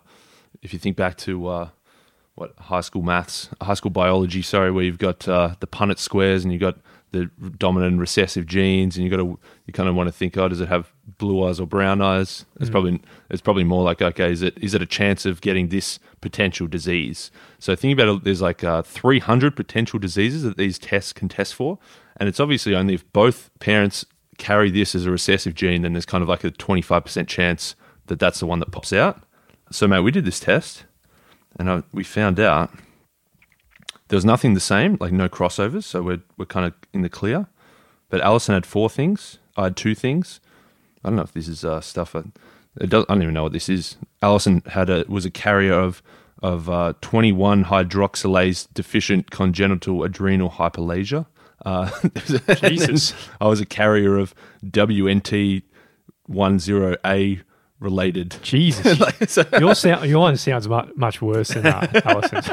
if 0.62 0.72
you 0.72 0.78
think 0.78 0.96
back 0.96 1.16
to 1.18 1.46
uh, 1.46 1.68
what 2.34 2.54
high 2.58 2.80
school 2.80 3.02
maths, 3.02 3.48
high 3.60 3.74
school 3.74 3.90
biology, 3.90 4.42
sorry, 4.42 4.70
where 4.70 4.84
you've 4.84 4.98
got 4.98 5.26
uh, 5.28 5.54
the 5.60 5.66
Punnett 5.66 5.98
squares 5.98 6.44
and 6.44 6.52
you've 6.52 6.60
got 6.60 6.78
the 7.12 7.30
dominant 7.58 7.92
and 7.92 8.00
recessive 8.00 8.44
genes, 8.44 8.96
and 8.96 9.04
you 9.04 9.10
got 9.10 9.18
to 9.18 9.38
you 9.66 9.72
kind 9.72 9.88
of 9.88 9.94
want 9.94 10.08
to 10.08 10.12
think, 10.12 10.36
oh, 10.36 10.48
does 10.48 10.60
it 10.60 10.68
have 10.68 10.92
blue 11.18 11.44
eyes 11.44 11.60
or 11.60 11.66
brown 11.66 12.02
eyes? 12.02 12.44
It's 12.60 12.70
probably 12.70 13.00
it's 13.30 13.40
probably 13.40 13.64
more 13.64 13.84
like, 13.84 14.02
okay, 14.02 14.32
is 14.32 14.42
it 14.42 14.58
is 14.60 14.74
it 14.74 14.82
a 14.82 14.86
chance 14.86 15.24
of 15.24 15.40
getting 15.40 15.68
this 15.68 16.00
potential 16.20 16.66
disease? 16.66 17.30
So 17.60 17.76
think 17.76 17.98
about 17.98 18.16
it. 18.16 18.24
There's 18.24 18.42
like 18.42 18.64
uh, 18.64 18.82
300 18.82 19.54
potential 19.54 20.00
diseases 20.00 20.42
that 20.42 20.56
these 20.56 20.78
tests 20.78 21.12
can 21.12 21.28
test 21.28 21.54
for, 21.54 21.78
and 22.16 22.28
it's 22.28 22.40
obviously 22.40 22.74
only 22.74 22.94
if 22.94 23.10
both 23.12 23.50
parents 23.60 24.04
carry 24.38 24.70
this 24.70 24.94
as 24.94 25.06
a 25.06 25.10
recessive 25.10 25.54
gene, 25.54 25.82
then 25.82 25.92
there's 25.92 26.06
kind 26.06 26.22
of 26.22 26.28
like 26.28 26.44
a 26.44 26.50
25% 26.50 27.26
chance 27.28 27.74
that 28.06 28.18
that's 28.18 28.40
the 28.40 28.46
one 28.46 28.60
that 28.60 28.72
pops 28.72 28.92
out. 28.92 29.22
So, 29.70 29.88
mate, 29.88 30.00
we 30.00 30.10
did 30.10 30.24
this 30.24 30.40
test 30.40 30.84
and 31.58 31.70
I, 31.70 31.82
we 31.92 32.04
found 32.04 32.40
out 32.40 32.70
there 34.08 34.16
was 34.16 34.24
nothing 34.24 34.54
the 34.54 34.60
same, 34.60 34.96
like 35.00 35.12
no 35.12 35.28
crossovers. 35.28 35.84
So 35.84 36.02
we're 36.02 36.22
we're 36.36 36.46
kind 36.46 36.66
of 36.66 36.74
in 36.92 37.02
the 37.02 37.08
clear. 37.08 37.46
But 38.10 38.20
Allison 38.20 38.54
had 38.54 38.66
four 38.66 38.90
things. 38.90 39.38
I 39.56 39.64
had 39.64 39.76
two 39.76 39.94
things. 39.94 40.40
I 41.04 41.08
don't 41.08 41.16
know 41.16 41.22
if 41.22 41.32
this 41.32 41.48
is 41.48 41.64
uh, 41.64 41.80
stuff. 41.80 42.14
I, 42.14 42.22
I 42.80 42.86
don't 42.86 43.10
even 43.10 43.34
know 43.34 43.44
what 43.44 43.52
this 43.52 43.68
is. 43.68 43.96
Allison 44.22 44.62
had 44.66 44.90
a 44.90 45.04
was 45.08 45.24
a 45.24 45.30
carrier 45.30 45.74
of 45.74 46.02
of 46.42 46.68
uh, 46.68 46.92
21 47.00 47.66
hydroxylase 47.66 48.68
deficient 48.74 49.30
congenital 49.30 50.02
adrenal 50.02 50.50
hyperplasia. 50.50 51.26
Uh, 51.64 51.90
Jesus. 52.56 53.14
I 53.40 53.46
was 53.48 53.60
a 53.60 53.66
carrier 53.66 54.18
of 54.18 54.34
WNT 54.64 55.62
10A 56.30 57.40
related. 57.80 58.36
Jesus, 58.42 58.98
Like, 59.00 59.28
so- 59.28 59.44
your 59.60 59.74
sound, 59.74 60.08
your 60.08 60.20
one 60.20 60.36
sounds 60.36 60.68
much, 60.68 60.88
much 60.96 61.20
worse 61.22 61.48
than 61.48 61.66
uh, 61.66 61.86
Allison's. 62.04 62.48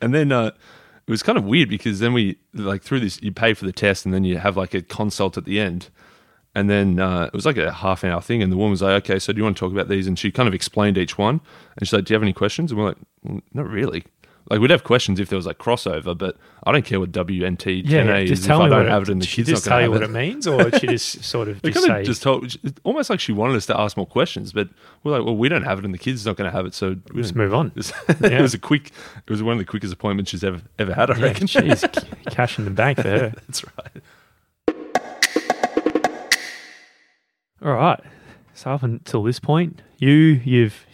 and 0.00 0.14
then 0.14 0.32
uh, 0.32 0.46
it 1.06 1.10
was 1.10 1.22
kind 1.22 1.38
of 1.38 1.44
weird 1.44 1.68
because 1.68 2.00
then 2.00 2.12
we 2.12 2.36
like 2.54 2.82
through 2.82 3.00
this 3.00 3.20
you 3.22 3.32
pay 3.32 3.54
for 3.54 3.66
the 3.66 3.72
test 3.72 4.04
and 4.04 4.12
then 4.14 4.24
you 4.24 4.38
have 4.38 4.56
like 4.56 4.74
a 4.74 4.82
consult 4.82 5.36
at 5.36 5.44
the 5.44 5.60
end. 5.60 5.90
And 6.54 6.68
then 6.68 6.98
uh, 6.98 7.24
it 7.26 7.34
was 7.34 7.46
like 7.46 7.56
a 7.56 7.70
half 7.72 8.02
an 8.02 8.10
hour 8.10 8.20
thing 8.20 8.42
and 8.42 8.50
the 8.50 8.56
woman 8.56 8.72
was 8.72 8.82
like 8.82 9.04
okay 9.04 9.18
so 9.20 9.32
do 9.32 9.36
you 9.38 9.44
want 9.44 9.56
to 9.56 9.60
talk 9.60 9.70
about 9.72 9.88
these? 9.88 10.06
And 10.08 10.18
she 10.18 10.32
kind 10.32 10.48
of 10.48 10.54
explained 10.54 10.98
each 10.98 11.16
one. 11.16 11.40
And 11.76 11.86
she's 11.86 11.92
like 11.92 12.04
do 12.04 12.12
you 12.12 12.16
have 12.16 12.22
any 12.22 12.32
questions? 12.32 12.72
And 12.72 12.80
we're 12.80 12.88
like 12.88 12.96
well, 13.22 13.40
not 13.54 13.68
really 13.68 14.04
like 14.50 14.60
we'd 14.60 14.70
have 14.70 14.84
questions 14.84 15.20
if 15.20 15.28
there 15.28 15.36
was 15.36 15.46
like 15.46 15.58
crossover 15.58 16.16
but 16.16 16.36
I 16.64 16.72
don't 16.72 16.84
care 16.84 16.98
what 17.00 17.12
WNT 17.12 17.84
10A 17.84 17.88
yeah, 17.88 18.16
is 18.18 18.28
just 18.30 18.42
if 18.42 18.46
tell 18.48 18.60
I 18.62 18.64
me 18.64 18.70
don't 18.70 18.78
what 18.84 18.88
have 18.90 19.02
it, 19.02 19.08
it 19.08 19.12
and 19.12 19.22
the 19.22 19.26
she 19.26 19.36
kid's 19.36 19.48
just 19.50 19.64
tell 19.64 19.80
you 19.82 19.90
what 19.90 20.02
it 20.02 20.10
it 20.10 20.12
means, 20.12 20.46
or 20.46 20.70
she 20.78 20.86
just 20.88 21.22
sort 21.24 21.48
of 21.48 21.60
they 21.62 21.70
just 21.70 21.86
say, 21.86 22.02
just 22.04 22.22
told, 22.22 22.56
almost 22.84 23.10
like 23.10 23.20
she 23.20 23.32
wanted 23.32 23.56
us 23.56 23.66
to 23.66 23.78
ask 23.78 23.96
more 23.96 24.06
questions, 24.06 24.52
but 24.52 24.68
we're 25.04 25.12
like, 25.12 25.24
well, 25.24 25.36
we 25.36 25.48
don't 25.48 25.62
have 25.64 25.78
it, 25.78 25.84
and 25.84 25.92
the 25.94 25.98
kid's 25.98 26.24
not 26.26 26.36
going 26.36 26.50
to 26.50 26.56
have 26.56 26.66
it, 26.66 26.74
so 26.74 26.96
we 27.12 27.22
Just 27.22 27.34
move 27.34 27.52
on. 27.54 27.72
It 27.76 27.92
Yeah. 28.20 28.42
was 28.42 28.54
a 28.54 28.58
quick. 28.58 28.90
It 29.26 29.30
was 29.30 29.42
one 29.42 29.52
of 29.52 29.58
the 29.58 29.64
quickest 29.64 29.92
appointments 29.92 30.30
she's 30.30 30.44
ever 30.44 30.60
ever 30.78 30.94
had. 30.94 31.10
I 31.10 31.16
yeah, 31.18 31.24
reckon. 31.24 31.46
she's 31.46 31.84
cash 32.30 32.58
in 32.58 32.64
the 32.64 32.70
bank 32.70 32.98
for 32.98 33.08
her. 33.08 33.32
That's 33.46 33.64
right. 33.64 34.02
All 37.64 37.72
right. 37.72 38.00
So 38.54 38.70
up 38.70 38.82
until 38.82 39.22
this 39.22 39.38
point, 39.40 39.82
you 39.98 40.12
you've 40.44 40.86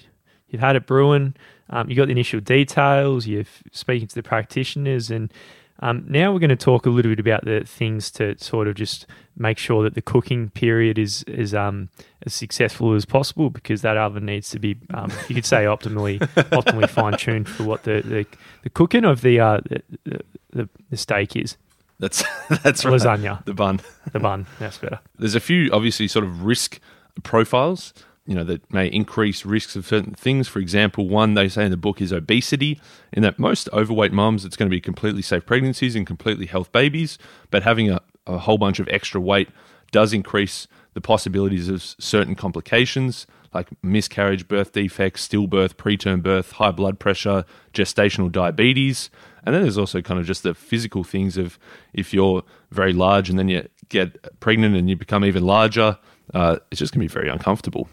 you've 0.49 0.61
had 0.61 0.76
it 0.76 0.87
brewing. 0.87 1.34
Um, 1.75 1.90
you 1.90 1.97
got 1.97 2.07
the 2.07 2.12
initial 2.12 2.40
details. 2.40 3.26
You're 3.26 3.45
speaking 3.73 4.07
to 4.07 4.14
the 4.14 4.23
practitioners, 4.23 5.11
and 5.11 5.33
um, 5.81 6.04
now 6.09 6.33
we're 6.33 6.38
going 6.38 6.50
to 6.50 6.57
talk 6.57 6.87
a 6.87 6.90
little 6.90 7.11
bit 7.11 7.19
about 7.19 7.45
the 7.45 7.64
things 7.64 8.12
to 8.12 8.38
sort 8.38 8.69
of 8.69 8.76
just 8.76 9.07
make 9.37 9.59
sure 9.59 9.83
that 9.83 9.95
the 9.95 10.00
cooking 10.00 10.50
period 10.50 10.99
is 10.99 11.25
is 11.25 11.52
um, 11.52 11.88
as 12.25 12.33
successful 12.33 12.95
as 12.95 13.04
possible 13.04 13.50
because 13.50 13.83
that 13.83 13.97
oven 13.97 14.25
needs 14.25 14.50
to 14.50 14.61
be 14.61 14.76
um, 14.95 15.11
you 15.28 15.35
could 15.35 15.45
say 15.45 15.64
optimally 15.64 16.19
optimally 16.52 16.88
fine 16.88 17.16
tuned 17.16 17.49
for 17.49 17.64
what 17.64 17.83
the, 17.83 18.02
the, 18.02 18.25
the 18.62 18.71
cooking 18.71 19.04
of 19.04 19.23
the, 19.23 19.40
uh, 19.40 19.59
the, 20.04 20.21
the 20.52 20.69
the 20.90 20.97
steak 20.97 21.35
is. 21.35 21.57
That's 21.99 22.23
that's 22.62 22.85
right. 22.85 22.95
Lasagna. 22.95 23.45
The 23.45 23.54
bun. 23.54 23.81
The 24.12 24.21
bun. 24.21 24.47
That's 24.61 24.78
better. 24.78 25.00
There's 25.19 25.35
a 25.35 25.40
few 25.40 25.71
obviously 25.73 26.07
sort 26.07 26.25
of 26.25 26.45
risk 26.45 26.78
profiles. 27.25 27.93
You 28.26 28.35
know 28.35 28.45
that 28.45 28.73
may 28.73 28.87
increase 28.87 29.45
risks 29.45 29.76
of 29.76 29.87
certain 29.87 30.14
things. 30.14 30.49
For 30.49 30.59
example, 30.59 31.09
one 31.09 31.35
they 31.35 31.49
say 31.49 31.66
in 31.66 31.71
the 31.71 31.76
book 31.76 32.00
is 32.00 32.12
obesity. 32.12 32.81
In 33.12 33.23
that 33.23 33.38
most 33.38 33.69
overweight 33.73 34.12
moms 34.12 34.45
it's 34.45 34.57
going 34.57 34.69
to 34.69 34.75
be 34.75 34.81
completely 34.81 35.23
safe 35.23 35.45
pregnancies 35.45 35.95
and 35.95 36.07
completely 36.07 36.47
health 36.47 36.73
babies. 36.73 37.19
But 37.50 37.62
having 37.64 37.90
a, 37.90 38.00
a 38.26 38.38
whole 38.38 38.59
bunch 38.59 38.81
of 38.81 38.88
extra 38.88 39.21
weight 39.21 39.50
does 39.93 40.12
increase 40.12 40.66
the 40.95 41.00
possibilities 41.00 41.69
of 41.69 41.83
certain 41.83 42.35
complications 42.35 43.26
like 43.54 43.69
miscarriage, 43.83 44.49
birth 44.49 44.73
defects, 44.73 45.26
stillbirth, 45.26 45.75
preterm 45.75 46.23
birth, 46.23 46.52
high 46.52 46.73
blood 46.73 46.99
pressure, 46.99 47.45
gestational 47.73 48.31
diabetes. 48.31 49.11
And 49.47 49.54
then 49.54 49.62
there's 49.62 49.78
also 49.78 50.02
kind 50.02 50.19
of 50.19 50.26
just 50.26 50.43
the 50.43 50.54
physical 50.54 51.04
things 51.04 51.37
of 51.37 51.59
if 51.93 52.12
you're 52.12 52.43
very 52.73 52.93
large 52.93 53.31
and 53.31 53.38
then 53.38 53.49
you 53.49 53.69
get 53.88 54.40
pregnant 54.40 54.75
and 54.76 54.90
you 54.90 54.97
become 54.97 55.25
even 55.25 55.45
larger, 55.45 55.99
uh, 56.35 56.57
it's 56.71 56.81
just 56.81 56.93
going 56.93 57.07
to 57.07 57.12
be 57.12 57.21
very 57.21 57.28
uncomfortable. 57.28 57.88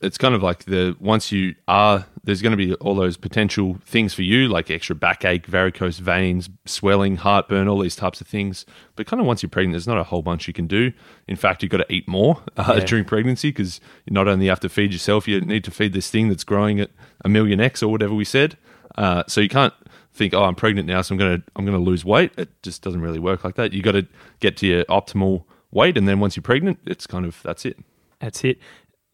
It's 0.00 0.18
kind 0.18 0.34
of 0.34 0.42
like 0.42 0.64
the 0.64 0.94
once 1.00 1.32
you 1.32 1.54
are 1.68 2.04
there's 2.24 2.42
going 2.42 2.50
to 2.50 2.56
be 2.56 2.74
all 2.74 2.94
those 2.94 3.16
potential 3.16 3.78
things 3.84 4.12
for 4.12 4.22
you 4.22 4.46
like 4.48 4.70
extra 4.70 4.94
backache 4.94 5.46
varicose 5.46 5.98
veins 5.98 6.50
swelling 6.66 7.16
heartburn 7.16 7.66
all 7.68 7.78
these 7.78 7.96
types 7.96 8.20
of 8.20 8.26
things. 8.26 8.66
But 8.96 9.06
kind 9.06 9.20
of 9.20 9.26
once 9.26 9.42
you're 9.42 9.48
pregnant 9.50 9.72
there's 9.72 9.86
not 9.86 9.96
a 9.98 10.04
whole 10.04 10.22
bunch 10.22 10.46
you 10.48 10.52
can 10.52 10.66
do. 10.66 10.92
In 11.28 11.36
fact 11.36 11.62
you've 11.62 11.70
got 11.70 11.78
to 11.78 11.92
eat 11.92 12.06
more 12.06 12.42
uh, 12.56 12.74
Yeah. 12.78 12.84
during 12.84 13.04
pregnancy 13.04 13.48
because 13.50 13.80
you 14.04 14.12
not 14.12 14.28
only 14.28 14.46
have 14.48 14.60
to 14.60 14.68
feed 14.68 14.92
yourself 14.92 15.26
you 15.26 15.40
need 15.40 15.64
to 15.64 15.70
feed 15.70 15.92
this 15.94 16.10
thing 16.10 16.28
that's 16.28 16.44
growing 16.44 16.78
at 16.80 16.90
a 17.24 17.28
million 17.28 17.60
x 17.60 17.82
or 17.82 17.90
whatever 17.90 18.14
we 18.14 18.24
said. 18.24 18.58
Uh, 18.96 19.22
so 19.28 19.40
you 19.40 19.48
can't 19.48 19.74
think 20.12 20.32
oh 20.32 20.44
i'm 20.44 20.54
pregnant 20.54 20.88
now 20.88 21.02
so 21.02 21.12
i'm 21.14 21.18
going 21.18 21.36
to 21.38 21.42
i'm 21.56 21.64
going 21.64 21.76
to 21.78 21.82
lose 21.90 22.04
weight. 22.04 22.32
It 22.36 22.48
just 22.62 22.82
doesn't 22.82 23.00
really 23.00 23.18
work 23.18 23.44
like 23.44 23.54
that. 23.54 23.72
You 23.72 23.82
got 23.82 23.92
to 23.92 24.06
get 24.40 24.56
to 24.58 24.66
your 24.66 24.84
optimal 24.86 25.44
weight 25.70 25.96
and 25.96 26.06
then 26.08 26.20
once 26.20 26.36
you're 26.36 26.42
pregnant 26.42 26.78
it's 26.86 27.06
kind 27.06 27.24
of 27.24 27.40
that's 27.42 27.64
it. 27.64 27.78
That's 28.18 28.42
it. 28.44 28.58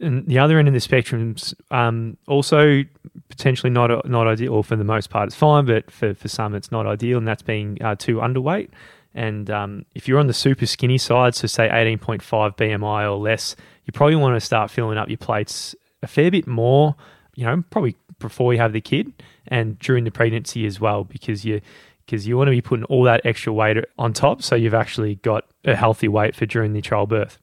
And 0.02 0.26
the 0.26 0.38
other 0.38 0.58
end 0.58 0.68
of 0.68 0.74
the 0.74 0.80
spectrum's 0.80 1.54
um, 1.70 2.16
also 2.26 2.84
potentially 3.28 3.70
not 3.70 4.08
not 4.08 4.26
ideal. 4.26 4.54
Or 4.54 4.64
for 4.64 4.76
the 4.76 4.84
most 4.84 5.10
part, 5.10 5.28
it's 5.28 5.36
fine, 5.36 5.64
but 5.64 5.90
for, 5.90 6.14
for 6.14 6.28
some, 6.28 6.54
it's 6.54 6.70
not 6.70 6.86
ideal, 6.86 7.18
and 7.18 7.26
that's 7.26 7.42
being 7.42 7.78
uh, 7.82 7.94
too 7.94 8.16
underweight. 8.16 8.68
And 9.14 9.50
um, 9.50 9.84
if 9.94 10.08
you're 10.08 10.18
on 10.18 10.26
the 10.26 10.34
super 10.34 10.66
skinny 10.66 10.98
side, 10.98 11.34
so 11.34 11.46
say 11.46 11.68
18.5 11.68 12.56
BMI 12.56 13.04
or 13.04 13.16
less, 13.16 13.56
you 13.84 13.92
probably 13.92 14.16
want 14.16 14.36
to 14.36 14.40
start 14.40 14.70
filling 14.70 14.98
up 14.98 15.08
your 15.08 15.18
plates 15.18 15.74
a 16.02 16.06
fair 16.06 16.30
bit 16.30 16.46
more. 16.46 16.96
You 17.34 17.46
know, 17.46 17.64
probably 17.70 17.96
before 18.18 18.52
you 18.52 18.60
have 18.60 18.72
the 18.72 18.80
kid 18.80 19.12
and 19.48 19.78
during 19.78 20.04
the 20.04 20.10
pregnancy 20.10 20.66
as 20.66 20.80
well, 20.80 21.04
because 21.04 21.44
you 21.44 21.60
because 22.04 22.26
you 22.26 22.36
want 22.36 22.48
to 22.48 22.52
be 22.52 22.60
putting 22.60 22.84
all 22.86 23.04
that 23.04 23.24
extra 23.24 23.52
weight 23.52 23.76
on 23.98 24.12
top, 24.12 24.42
so 24.42 24.56
you've 24.56 24.74
actually 24.74 25.16
got 25.16 25.44
a 25.64 25.76
healthy 25.76 26.08
weight 26.08 26.34
for 26.34 26.46
during 26.46 26.72
the 26.72 26.80
trial 26.80 27.06
birth. 27.06 27.38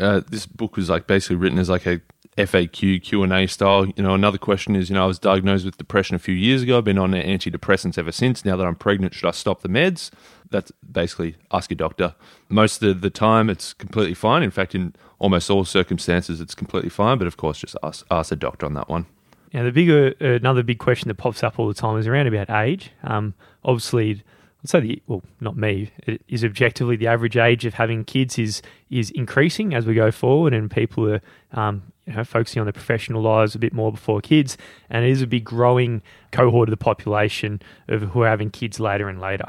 Uh, 0.00 0.20
this 0.28 0.46
book 0.46 0.76
was 0.76 0.90
like 0.90 1.06
basically 1.06 1.36
written 1.36 1.58
as 1.58 1.68
like 1.68 1.86
a 1.86 2.00
FAQ 2.36 3.02
Q 3.02 3.22
and 3.22 3.32
A 3.32 3.46
style. 3.46 3.86
You 3.86 4.02
know, 4.02 4.14
another 4.14 4.38
question 4.38 4.76
is, 4.76 4.88
you 4.88 4.94
know, 4.94 5.04
I 5.04 5.06
was 5.06 5.18
diagnosed 5.18 5.64
with 5.64 5.76
depression 5.76 6.16
a 6.16 6.18
few 6.18 6.34
years 6.34 6.62
ago. 6.62 6.78
I've 6.78 6.84
been 6.84 6.98
on 6.98 7.12
antidepressants 7.12 7.98
ever 7.98 8.12
since. 8.12 8.44
Now 8.44 8.56
that 8.56 8.66
I'm 8.66 8.76
pregnant, 8.76 9.14
should 9.14 9.28
I 9.28 9.32
stop 9.32 9.62
the 9.62 9.68
meds? 9.68 10.10
That's 10.50 10.72
basically 10.90 11.36
ask 11.52 11.70
your 11.70 11.76
doctor. 11.76 12.14
Most 12.48 12.82
of 12.82 13.02
the 13.02 13.10
time, 13.10 13.50
it's 13.50 13.72
completely 13.72 14.14
fine. 14.14 14.42
In 14.42 14.50
fact, 14.50 14.74
in 14.74 14.94
almost 15.18 15.50
all 15.50 15.64
circumstances, 15.64 16.40
it's 16.40 16.54
completely 16.54 16.90
fine. 16.90 17.18
But 17.18 17.26
of 17.26 17.36
course, 17.36 17.58
just 17.58 17.76
ask 17.82 18.06
ask 18.10 18.32
a 18.32 18.36
doctor 18.36 18.66
on 18.66 18.74
that 18.74 18.88
one. 18.88 19.06
Now, 19.52 19.64
the 19.64 19.72
bigger 19.72 20.08
another 20.20 20.62
big 20.62 20.78
question 20.78 21.08
that 21.08 21.16
pops 21.16 21.42
up 21.42 21.58
all 21.58 21.68
the 21.68 21.74
time 21.74 21.98
is 21.98 22.06
around 22.06 22.26
about 22.26 22.50
age. 22.50 22.90
Um, 23.02 23.34
obviously, 23.64 24.22
I'd 24.62 24.68
say 24.68 24.80
the 24.80 25.02
well, 25.06 25.22
not 25.40 25.56
me. 25.56 25.90
It 26.06 26.22
is 26.28 26.44
objectively 26.44 26.96
the 26.96 27.06
average 27.06 27.36
age 27.36 27.64
of 27.64 27.74
having 27.74 28.04
kids 28.04 28.38
is 28.38 28.62
is 28.90 29.10
increasing 29.10 29.74
as 29.74 29.86
we 29.86 29.94
go 29.94 30.10
forward, 30.10 30.52
and 30.52 30.70
people 30.70 31.10
are 31.10 31.20
um, 31.52 31.82
you 32.06 32.12
know 32.12 32.24
focusing 32.24 32.60
on 32.60 32.66
their 32.66 32.72
professional 32.72 33.22
lives 33.22 33.54
a 33.54 33.58
bit 33.58 33.72
more 33.72 33.90
before 33.90 34.20
kids, 34.20 34.58
and 34.90 35.04
it 35.04 35.10
is 35.10 35.22
a 35.22 35.26
big 35.26 35.44
growing 35.44 36.02
cohort 36.30 36.68
of 36.68 36.72
the 36.72 36.76
population 36.76 37.62
of 37.88 38.02
who 38.02 38.22
are 38.22 38.28
having 38.28 38.50
kids 38.50 38.78
later 38.78 39.08
and 39.08 39.20
later. 39.20 39.46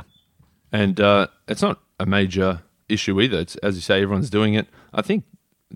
and 0.72 1.00
uh, 1.00 1.27
it's 1.48 1.62
not 1.62 1.80
a 2.00 2.06
major 2.06 2.62
issue 2.88 3.20
either. 3.22 3.39
It's 3.39 3.56
as 3.58 3.75
you 3.75 3.82
say, 3.82 4.01
everyone's 4.01 4.30
doing 4.30 4.53
it. 4.53 4.68
I 4.94 5.01
think 5.01 5.25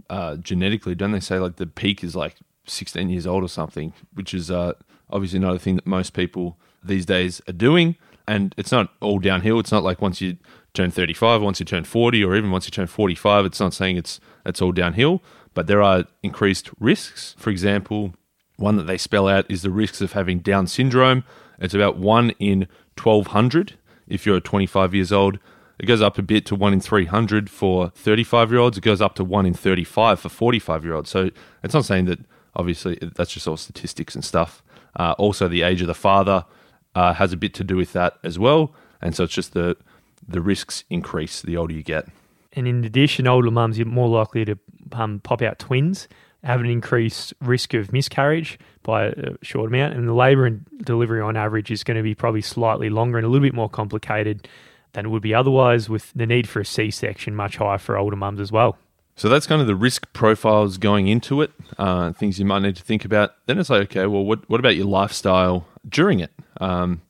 uh, 0.10 0.38
genetically, 0.38 0.96
don't 0.96 1.12
they 1.12 1.20
say 1.20 1.40
like 1.40 1.58
the 1.58 1.68
peak 1.68 2.04
is 2.04 2.16
like 2.16 2.36
16 2.68 3.10
years 3.10 3.28
old 3.28 3.44
or 3.44 3.50
something, 3.50 3.94
which 4.14 4.34
is 4.34 4.50
uh, 4.50 4.74
obviously 5.10 5.40
not 5.40 5.56
a 5.56 5.60
thing 5.60 5.76
that 5.76 5.86
most 5.86 6.14
people 6.14 6.58
these 6.84 7.06
days 7.06 7.42
are 7.48 7.54
doing. 7.54 7.96
And 8.28 8.54
it's 8.58 8.72
not 8.72 8.92
all 9.02 9.20
downhill. 9.20 9.60
It's 9.60 9.72
not 9.72 9.84
like 9.84 10.02
once 10.02 10.22
you 10.22 10.38
turn 10.74 10.92
35, 10.92 11.42
once 11.42 11.60
you 11.60 11.66
turn 11.66 11.84
40, 11.84 12.24
or 12.24 12.36
even 12.36 12.52
once 12.52 12.66
you 12.66 12.72
turn 12.72 12.88
45. 12.88 13.46
It's 13.46 13.60
not 13.60 13.74
saying 13.74 13.98
it's 13.98 14.20
it's 14.46 14.62
all 14.62 14.72
downhill, 14.72 15.24
but 15.54 15.68
there 15.68 15.82
are 15.82 16.06
increased 16.22 16.70
risks. 16.80 17.36
For 17.38 17.50
example, 17.50 18.14
one 18.58 18.76
that 18.78 18.84
they 18.84 18.98
spell 18.98 19.28
out 19.28 19.50
is 19.50 19.62
the 19.62 19.72
risks 19.72 20.02
of 20.02 20.14
having 20.14 20.40
Down 20.40 20.68
syndrome. 20.68 21.24
It's 21.60 21.74
about 21.74 21.98
one 21.98 22.32
in 22.40 22.68
1200 23.02 23.74
if 24.08 24.26
you're 24.26 24.40
25 24.40 24.94
years 24.94 25.12
old. 25.12 25.40
It 25.80 25.86
goes 25.86 26.02
up 26.02 26.18
a 26.18 26.22
bit 26.22 26.46
to 26.48 26.56
one 26.56 26.74
in 26.74 26.80
300 26.80 27.50
for 27.50 27.90
35 27.90 28.52
year 28.52 28.60
olds. 28.60 28.78
It 28.78 28.82
goes 28.82 29.02
up 29.02 29.16
to 29.16 29.24
one 29.24 29.46
in 29.46 29.54
35 29.54 30.20
for 30.20 30.30
45 30.30 30.86
year 30.86 30.94
olds. 30.94 31.10
So 31.10 31.32
it's 31.64 31.74
not 31.74 31.86
saying 31.86 32.06
that, 32.06 32.20
obviously, 32.56 32.98
that's 33.02 33.34
just 33.34 33.48
all 33.48 33.58
statistics 33.58 34.16
and 34.16 34.24
stuff. 34.24 34.64
Uh, 34.98 35.16
also, 35.18 35.48
the 35.48 35.64
age 35.64 35.82
of 35.82 35.88
the 35.88 35.94
father 35.94 36.46
uh, 36.96 37.14
has 37.14 37.34
a 37.34 37.38
bit 37.38 37.54
to 37.56 37.64
do 37.64 37.76
with 37.76 37.94
that 37.94 38.18
as 38.24 38.40
well. 38.40 38.74
And 39.02 39.16
so 39.16 39.26
it's 39.26 39.34
just 39.34 39.54
the, 39.54 39.78
the 40.28 40.42
risks 40.42 40.84
increase 40.90 41.42
the 41.42 41.58
older 41.58 41.74
you 41.74 41.84
get. 41.84 42.08
And 42.54 42.68
in 42.68 42.84
addition, 42.86 43.28
older 43.28 43.52
mums 43.52 43.80
are 43.80 43.86
more 43.86 44.08
likely 44.08 44.46
to 44.46 44.58
um, 44.94 45.20
pop 45.20 45.42
out 45.42 45.60
twins, 45.60 46.08
have 46.44 46.62
an 46.62 46.68
increased 46.68 47.34
risk 47.42 47.74
of 47.74 47.92
miscarriage 47.92 48.58
by 48.84 49.08
a 49.08 49.36
short 49.42 49.70
amount, 49.70 49.94
and 49.94 50.08
the 50.08 50.14
labour 50.14 50.46
and 50.46 50.66
delivery 50.84 51.20
on 51.20 51.36
average 51.36 51.70
is 51.70 51.84
going 51.84 51.98
to 51.98 52.04
be 52.04 52.16
probably 52.16 52.42
slightly 52.42 52.90
longer 52.90 53.18
and 53.18 53.26
a 53.26 53.30
little 53.30 53.46
bit 53.46 53.54
more 53.54 53.70
complicated 53.70 54.48
than 54.94 55.06
it 55.06 55.10
would 55.10 55.24
be 55.24 55.34
otherwise, 55.34 55.90
with 55.90 56.14
the 56.14 56.26
need 56.26 56.48
for 56.48 56.62
a 56.62 56.66
C 56.66 56.90
section 56.92 57.36
much 57.36 57.58
higher 57.58 57.78
for 57.78 57.98
older 57.98 58.16
mums 58.16 58.40
as 58.40 58.52
well. 58.52 58.78
So 59.18 59.28
that's 59.28 59.48
kind 59.48 59.60
of 59.60 59.68
the 59.68 59.76
risk 59.76 60.12
profiles 60.14 60.78
going 60.78 61.08
into 61.08 61.42
it, 61.42 61.52
uh, 61.78 62.14
things 62.14 62.40
you 62.40 62.46
might 62.46 62.60
need 62.60 62.76
to 62.78 62.84
think 62.84 63.06
about. 63.06 63.34
Then 63.46 63.60
it's 63.60 63.70
like, 63.70 63.84
okay, 63.84 64.06
well, 64.08 64.24
what, 64.24 64.50
what 64.50 64.60
about 64.60 64.76
your 64.76 64.86
lifestyle 64.86 65.68
during 65.88 66.20
it? 66.20 66.32
Um, 66.60 67.02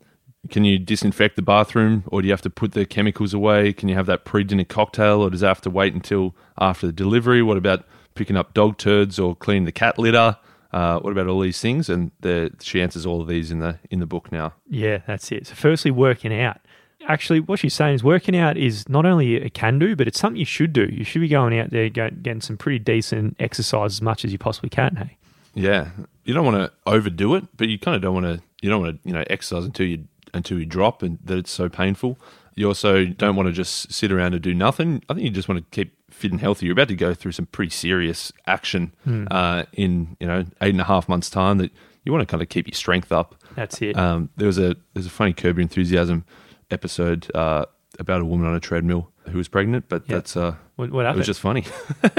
can 0.50 0.64
you 0.64 0.78
disinfect 0.78 1.36
the 1.36 1.42
bathroom 1.42 2.04
or 2.08 2.22
do 2.22 2.28
you 2.28 2.34
have 2.34 2.42
to 2.42 2.50
put 2.50 2.74
the 2.74 2.86
chemicals 2.86 3.34
away? 3.34 3.74
Can 3.74 3.90
you 3.90 3.96
have 3.96 4.06
that 4.06 4.26
pre 4.26 4.44
dinner 4.44 4.64
cocktail 4.64 5.22
or 5.22 5.30
does 5.30 5.44
it 5.44 5.48
have 5.48 5.62
to 5.62 5.70
wait 5.70 5.94
until 5.94 6.36
after 6.60 6.88
the 6.88 6.94
delivery? 6.94 7.42
What 7.42 7.58
about 7.58 7.86
picking 8.14 8.38
up 8.38 8.54
dog 8.54 8.78
turds 8.78 9.18
or 9.20 9.36
cleaning 9.36 9.66
the 9.66 9.72
cat 9.72 9.98
litter? 9.98 10.38
Uh, 10.72 11.00
what 11.00 11.12
about 11.12 11.28
all 11.28 11.40
these 11.40 11.60
things? 11.62 11.90
And 11.90 12.12
the, 12.20 12.52
she 12.62 12.82
answers 12.82 13.06
all 13.06 13.22
of 13.22 13.28
these 13.28 13.50
in 13.50 13.60
the 13.60 13.80
in 13.90 14.00
the 14.00 14.06
book 14.06 14.32
now. 14.32 14.54
Yeah, 14.70 15.00
that's 15.08 15.32
it. 15.32 15.48
So, 15.48 15.56
firstly, 15.56 15.90
working 15.90 16.38
out. 16.38 16.60
Actually, 17.08 17.40
what 17.40 17.60
she's 17.60 17.74
saying 17.74 17.94
is 17.96 18.04
working 18.04 18.36
out 18.36 18.58
is 18.58 18.90
not 18.90 19.06
only 19.06 19.36
a 19.36 19.50
can 19.50 19.80
do, 19.80 19.96
but 19.96 20.08
it's 20.08 20.20
something 20.20 20.40
you 20.40 20.46
should 20.46 20.74
do. 20.74 20.86
You 20.92 21.04
should 21.04 21.22
be 21.22 21.28
going 21.28 21.58
out 21.58 21.70
there 21.70 21.88
getting 21.90 22.42
some 22.42 22.58
pretty 22.58 22.80
decent 22.80 23.36
exercise 23.40 23.94
as 23.94 24.02
much 24.02 24.26
as 24.26 24.32
you 24.32 24.38
possibly 24.38 24.70
can. 24.70 24.96
Hey, 24.96 25.18
Yeah, 25.54 25.92
you 26.24 26.34
don't 26.34 26.46
want 26.46 26.58
to 26.58 26.72
overdo 26.86 27.36
it, 27.36 27.46
but 27.56 27.70
you 27.70 27.78
kind 27.78 27.96
of 27.96 28.02
don't 28.02 28.14
want 28.16 28.26
to. 28.26 28.45
You 28.66 28.72
don't 28.72 28.82
want 28.82 29.02
to, 29.04 29.08
you 29.08 29.14
know, 29.14 29.24
exercise 29.30 29.64
until 29.66 29.86
you 29.86 30.06
until 30.34 30.58
you 30.60 30.66
drop 30.66 31.04
and 31.04 31.20
that 31.24 31.38
it's 31.38 31.52
so 31.52 31.70
painful. 31.70 32.18
You 32.56 32.68
also 32.68 33.06
don't 33.06 33.36
want 33.36 33.48
to 33.48 33.54
just 33.54 33.92
sit 33.94 34.12
around 34.12 34.34
and 34.34 34.42
do 34.42 34.54
nothing. 34.54 35.04
I 35.10 35.14
think 35.14 35.24
you 35.26 35.30
just 35.30 35.48
want 35.48 35.60
to 35.60 35.76
keep 35.76 35.94
fit 36.10 36.32
and 36.32 36.40
healthy. 36.42 36.66
You're 36.66 36.74
about 36.74 36.88
to 36.88 36.96
go 36.96 37.14
through 37.14 37.34
some 37.34 37.46
pretty 37.48 37.70
serious 37.72 38.32
action 38.48 38.94
uh, 39.30 39.64
in 39.74 40.18
you 40.20 40.28
know 40.28 40.46
eight 40.62 40.72
and 40.74 40.82
a 40.82 40.86
half 40.86 41.08
months' 41.08 41.30
time. 41.30 41.58
That 41.60 41.72
you 42.04 42.12
want 42.12 42.22
to 42.28 42.32
kind 42.32 42.42
of 42.42 42.50
keep 42.50 42.68
your 42.68 42.74
strength 42.76 43.12
up. 43.12 43.36
that's 43.56 43.82
it. 43.82 43.98
Um, 43.98 44.30
there 44.38 44.48
was 44.48 44.58
a 44.58 44.76
there's 44.94 45.06
a 45.06 45.10
funny 45.12 45.34
Curb 45.34 45.58
Your 45.58 45.62
Enthusiasm 45.64 46.26
episode 46.72 47.30
uh, 47.36 47.66
about 48.00 48.22
a 48.22 48.26
woman 48.26 48.48
on 48.48 48.56
a 48.56 48.60
treadmill 48.60 49.12
who 49.30 49.38
was 49.38 49.48
pregnant, 49.48 49.86
but 49.90 50.04
Yeah. 50.08 50.16
that's 50.16 50.36
uh, 50.38 50.56
what, 50.76 50.92
what 50.92 51.06
it 51.06 51.16
was 51.16 51.26
just 51.26 51.40
funny. 51.40 51.64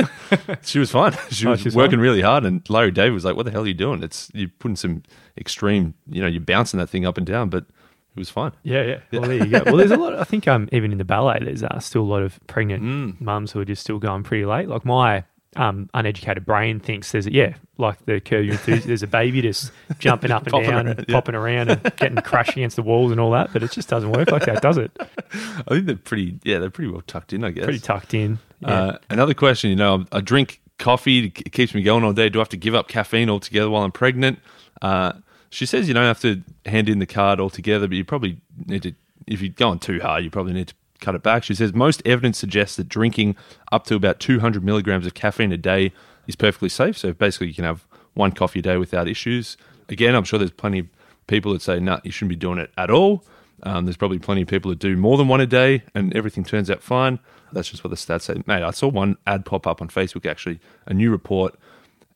she 0.62 0.78
was 0.78 0.90
fine. 0.90 1.12
She 1.30 1.46
Oh, 1.46 1.50
was 1.50 1.74
working 1.76 1.98
really 2.00 2.22
hard, 2.22 2.44
and 2.44 2.68
Larry 2.70 2.90
David 2.90 3.12
was 3.12 3.24
like, 3.24 3.36
"What 3.36 3.44
the 3.44 3.52
hell 3.52 3.62
are 3.64 3.66
you 3.66 3.74
doing? 3.74 4.02
It's 4.02 4.30
you're 4.34 4.50
putting 4.58 4.76
some 4.76 5.02
extreme. 5.36 5.94
You 6.10 6.22
know, 6.22 6.28
you're 6.28 6.40
bouncing 6.40 6.78
that 6.80 6.88
thing 6.88 7.04
up 7.06 7.18
and 7.18 7.26
down, 7.26 7.48
but 7.50 7.64
it 7.64 8.18
was 8.18 8.30
fine." 8.30 8.52
Yeah, 8.62 8.82
yeah. 8.82 8.98
Well, 9.12 9.22
there 9.28 9.44
you 9.44 9.46
go. 9.46 9.62
Well, 9.66 9.76
there's 9.76 9.90
a 9.90 9.96
lot. 9.96 10.14
I 10.18 10.24
think 10.24 10.48
um, 10.48 10.68
even 10.72 10.92
in 10.92 10.98
the 10.98 11.04
ballet, 11.04 11.38
there's 11.42 11.62
uh, 11.62 11.78
still 11.80 12.02
a 12.02 12.04
lot 12.10 12.22
of 12.22 12.38
pregnant 12.46 12.82
Mm. 12.82 13.20
mums 13.20 13.52
who 13.52 13.60
are 13.60 13.64
just 13.64 13.82
still 13.82 13.98
going 13.98 14.22
pretty 14.22 14.46
late. 14.46 14.68
Like 14.68 14.84
my 14.84 15.24
um, 15.56 15.88
uneducated 15.94 16.44
brain 16.44 16.80
thinks 16.80 17.12
there's 17.12 17.26
a, 17.26 17.32
yeah, 17.32 17.54
like 17.78 18.04
the 18.06 18.20
Curb 18.20 18.44
Your 18.44 18.52
Enthusiasm. 18.54 18.88
There's 18.88 19.02
a 19.02 19.06
baby 19.06 19.40
just 19.42 19.72
jumping 19.98 20.30
up 20.30 20.42
and 20.42 20.50
Popping 20.52 20.68
down, 20.70 20.86
around, 20.86 20.98
and 20.98 21.04
yeah. 21.08 21.14
popping 21.14 21.34
around, 21.34 21.70
and 21.70 21.82
getting 21.96 22.16
crashed 22.18 22.52
against 22.52 22.76
the 22.76 22.82
walls 22.82 23.10
and 23.12 23.20
all 23.20 23.30
that. 23.32 23.52
But 23.52 23.62
it 23.62 23.70
just 23.72 23.88
doesn't 23.88 24.10
work 24.12 24.30
like 24.30 24.46
that, 24.46 24.60
does 24.62 24.76
it? 24.78 24.90
I 25.00 25.64
think 25.68 25.86
they're 25.86 25.96
pretty. 25.96 26.38
Yeah, 26.44 26.58
they're 26.58 26.70
pretty 26.70 26.90
well 26.90 27.02
tucked 27.06 27.32
in. 27.32 27.44
I 27.44 27.50
guess. 27.50 27.64
Pretty 27.64 27.78
tucked 27.80 28.14
in. 28.14 28.38
Uh, 28.64 28.98
another 29.10 29.34
question. 29.34 29.70
You 29.70 29.76
know, 29.76 30.04
I 30.12 30.20
drink 30.20 30.60
coffee. 30.78 31.26
It 31.26 31.52
keeps 31.52 31.74
me 31.74 31.82
going 31.82 32.04
all 32.04 32.12
day. 32.12 32.28
Do 32.28 32.38
I 32.38 32.42
have 32.42 32.48
to 32.50 32.56
give 32.56 32.74
up 32.74 32.88
caffeine 32.88 33.30
altogether 33.30 33.70
while 33.70 33.82
I'm 33.82 33.92
pregnant? 33.92 34.38
Uh, 34.82 35.12
she 35.50 35.66
says 35.66 35.88
you 35.88 35.94
don't 35.94 36.04
have 36.04 36.20
to 36.20 36.42
hand 36.66 36.88
in 36.88 36.98
the 36.98 37.06
card 37.06 37.40
altogether, 37.40 37.86
but 37.88 37.96
you 37.96 38.04
probably 38.04 38.38
need 38.66 38.82
to. 38.82 38.92
If 39.26 39.40
you're 39.40 39.52
going 39.52 39.80
too 39.80 40.00
hard, 40.00 40.22
you 40.22 40.30
probably 40.30 40.52
need 40.52 40.68
to 40.68 40.74
cut 41.00 41.14
it 41.14 41.22
back. 41.22 41.44
She 41.44 41.54
says 41.54 41.74
most 41.74 42.00
evidence 42.04 42.38
suggests 42.38 42.76
that 42.76 42.88
drinking 42.88 43.36
up 43.72 43.84
to 43.86 43.94
about 43.96 44.20
200 44.20 44.62
milligrams 44.62 45.06
of 45.06 45.14
caffeine 45.14 45.52
a 45.52 45.56
day 45.56 45.92
is 46.26 46.36
perfectly 46.36 46.68
safe. 46.68 46.96
So 46.96 47.12
basically, 47.12 47.48
you 47.48 47.54
can 47.54 47.64
have 47.64 47.86
one 48.14 48.32
coffee 48.32 48.60
a 48.60 48.62
day 48.62 48.76
without 48.76 49.08
issues. 49.08 49.56
Again, 49.88 50.14
I'm 50.14 50.24
sure 50.24 50.38
there's 50.38 50.50
plenty 50.50 50.80
of 50.80 50.86
people 51.26 51.52
that 51.52 51.62
say, 51.62 51.80
"No, 51.80 52.00
you 52.04 52.10
shouldn't 52.10 52.30
be 52.30 52.36
doing 52.36 52.58
it 52.58 52.70
at 52.76 52.90
all." 52.90 53.24
Um, 53.62 53.86
there's 53.86 53.96
probably 53.96 54.18
plenty 54.18 54.42
of 54.42 54.48
people 54.48 54.70
that 54.70 54.78
do 54.78 54.96
more 54.96 55.16
than 55.16 55.28
one 55.28 55.40
a 55.40 55.46
day, 55.46 55.82
and 55.94 56.14
everything 56.14 56.44
turns 56.44 56.70
out 56.70 56.82
fine. 56.82 57.18
That's 57.52 57.68
just 57.68 57.84
what 57.84 57.90
the 57.90 57.96
stats 57.96 58.22
say. 58.22 58.42
Mate, 58.46 58.62
I 58.62 58.70
saw 58.70 58.88
one 58.88 59.16
ad 59.26 59.44
pop 59.44 59.66
up 59.66 59.80
on 59.80 59.88
Facebook 59.88 60.28
actually, 60.28 60.60
a 60.86 60.94
new 60.94 61.10
report. 61.10 61.58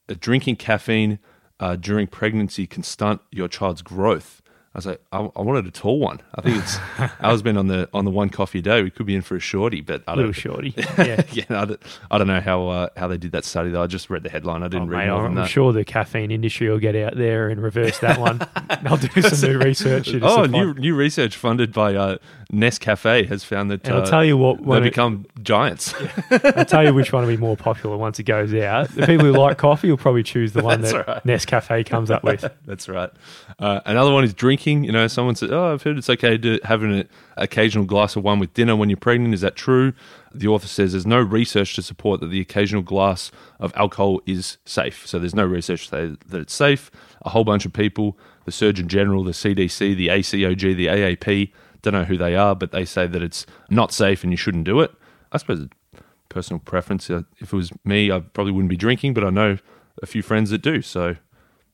Uh, 0.09 0.15
drinking 0.19 0.57
caffeine 0.57 1.19
uh, 1.61 1.77
during 1.77 2.07
pregnancy 2.07 2.67
can 2.67 2.83
stunt 2.83 3.21
your 3.31 3.49
child's 3.49 3.83
growth. 3.83 4.43
I 4.73 4.79
was 4.79 4.87
like, 4.87 5.01
I, 5.11 5.19
I 5.19 5.43
wanted 5.43 5.67
a 5.67 5.71
tall 5.73 5.99
one. 5.99 6.21
I 6.33 6.43
think 6.43 6.59
it's. 6.59 6.79
I 7.21 7.33
was 7.33 7.43
been 7.43 7.57
on 7.57 7.67
the 7.67 7.89
on 7.93 8.05
the 8.05 8.11
one 8.13 8.29
coffee 8.29 8.61
a 8.61 8.63
day. 8.63 8.83
We 8.85 8.91
could 8.91 9.05
be 9.05 9.17
in 9.17 9.23
for 9.23 9.35
a 9.35 9.41
shorty, 9.41 9.81
but 9.81 10.05
I 10.07 10.13
Little 10.13 10.27
don't. 10.27 10.33
shorty. 10.33 10.75
Yeah. 10.97 11.23
yeah, 11.33 11.45
I 11.51 11.65
don't, 11.65 11.83
I 12.11 12.19
don't 12.19 12.29
know 12.29 12.41
how 12.41 12.69
uh, 12.69 12.89
how 12.97 13.09
they 13.09 13.17
did 13.19 13.33
that 13.33 13.45
study 13.45 13.71
though. 13.71 13.83
I 13.83 13.89
just 13.89 14.11
read 14.11 14.23
the 14.23 14.31
headline. 14.31 14.63
I 14.63 14.67
Oh, 14.67 14.69
didn't 14.69 14.89
read 14.89 15.09
mate, 15.09 15.11
I'm 15.13 15.35
that. 15.35 15.49
sure 15.49 15.73
the 15.73 15.85
caffeine 15.85 16.31
industry 16.31 16.69
will 16.69 16.79
get 16.79 16.95
out 16.95 17.17
there 17.17 17.49
and 17.49 17.61
reverse 17.61 17.99
that 17.99 18.21
one. 18.21 18.39
They'll 18.85 18.97
do 18.97 19.23
some 19.23 19.51
new 19.51 19.59
research. 19.59 20.15
Oh, 20.23 20.45
new 20.45 20.73
new 20.75 20.95
research 20.95 21.35
funded 21.37 21.73
by 21.73 21.97
uh, 21.97 22.19
Nescafe 22.53 23.27
has 23.29 23.43
found 23.45 23.71
that 23.71 23.85
And 23.87 23.95
I'll 23.97 24.03
uh, 24.03 24.07
tell 24.07 24.25
you 24.25 24.37
what, 24.37 24.65
they 24.65 24.77
it- 24.79 24.83
become 24.83 25.27
giants. 25.43 25.95
I'll 26.31 26.65
tell 26.65 26.85
you 26.85 26.95
which 26.95 27.13
one 27.13 27.25
will 27.25 27.31
be 27.33 27.37
more 27.37 27.57
popular 27.57 27.97
once 27.97 28.19
it 28.21 28.25
goes 28.25 28.55
out. 28.55 28.89
The 28.91 29.07
people 29.07 29.27
who 29.27 29.33
like 29.33 29.59
coffee 29.59 29.91
will 29.91 29.97
probably 29.99 30.23
choose 30.23 30.53
the 30.53 30.63
one 30.63 30.81
That's 30.81 30.93
that 30.93 31.07
right. 31.09 31.25
Nescafe 31.25 31.87
comes 31.87 32.11
up 32.11 32.23
with. 32.23 32.45
That's 32.67 32.89
right. 32.89 33.11
Uh, 33.59 33.81
another 33.87 34.13
one 34.13 34.25
is 34.25 34.35
You 34.67 34.93
know, 34.93 35.07
someone 35.07 35.35
said, 35.35 35.53
"Oh, 35.53 35.73
I've 35.73 35.83
heard 35.83 35.99
it's 35.99 36.11
okay 36.11 36.37
to 36.39 36.59
have 36.65 36.83
an 36.83 37.09
occasional 37.37 37.85
glass 37.85 38.17
of 38.17 38.25
wine 38.25 38.39
with 38.39 38.55
dinner 38.55 38.77
when 38.77 38.91
you're 38.91 38.97
pregnant." 38.97 39.35
Is 39.35 39.41
that 39.41 39.57
true? 39.57 39.93
The 40.35 40.49
author 40.49 40.67
says 40.69 40.93
there's 40.93 41.07
no 41.07 41.21
research 41.21 41.75
to 41.75 41.83
support 41.83 42.21
that 42.21 42.29
the 42.29 42.41
occasional 42.41 42.83
glass 42.83 43.31
of 43.59 43.73
alcohol 43.77 44.21
is 44.27 44.59
safe. 44.65 45.07
So 45.07 45.19
there's 45.19 45.35
no 45.35 45.45
research 45.45 45.89
to 45.89 45.89
say 45.89 46.17
that 46.29 46.41
it's 46.41 46.55
safe. 46.55 46.91
A 47.23 47.31
whole 47.31 47.45
bunch 47.45 47.65
of 47.67 47.73
people, 47.73 48.19
the 48.45 48.53
Surgeon 48.53 48.89
General, 48.89 49.25
the 49.25 49.33
CDC, 49.33 49.97
the 49.97 50.09
ACOG, 50.09 50.77
the 50.77 50.87
AAP, 50.87 51.53
don't 51.83 51.95
know 51.95 52.05
who 52.05 52.17
they 52.17 52.37
are, 52.37 52.55
but 52.55 52.73
they 52.73 52.85
say 52.85 53.07
that 53.07 53.23
it's 53.23 53.47
not 53.71 53.93
safe 53.93 54.23
and 54.23 54.33
you 54.33 54.37
shouldn't 54.37 54.65
do 54.65 54.81
it. 54.81 54.93
I 55.33 55.39
suppose 55.39 55.67
personal 56.29 56.61
preference. 56.61 57.11
Uh, 57.11 57.23
If 57.39 57.53
it 57.53 57.57
was 57.57 57.73
me, 57.85 58.11
I 58.11 58.21
probably 58.21 58.53
wouldn't 58.53 58.71
be 58.71 58.77
drinking, 58.77 59.15
but 59.15 59.25
I 59.25 59.31
know 59.31 59.59
a 60.03 60.07
few 60.07 60.23
friends 60.23 60.51
that 60.51 60.63
do. 60.63 60.81
So 60.83 61.17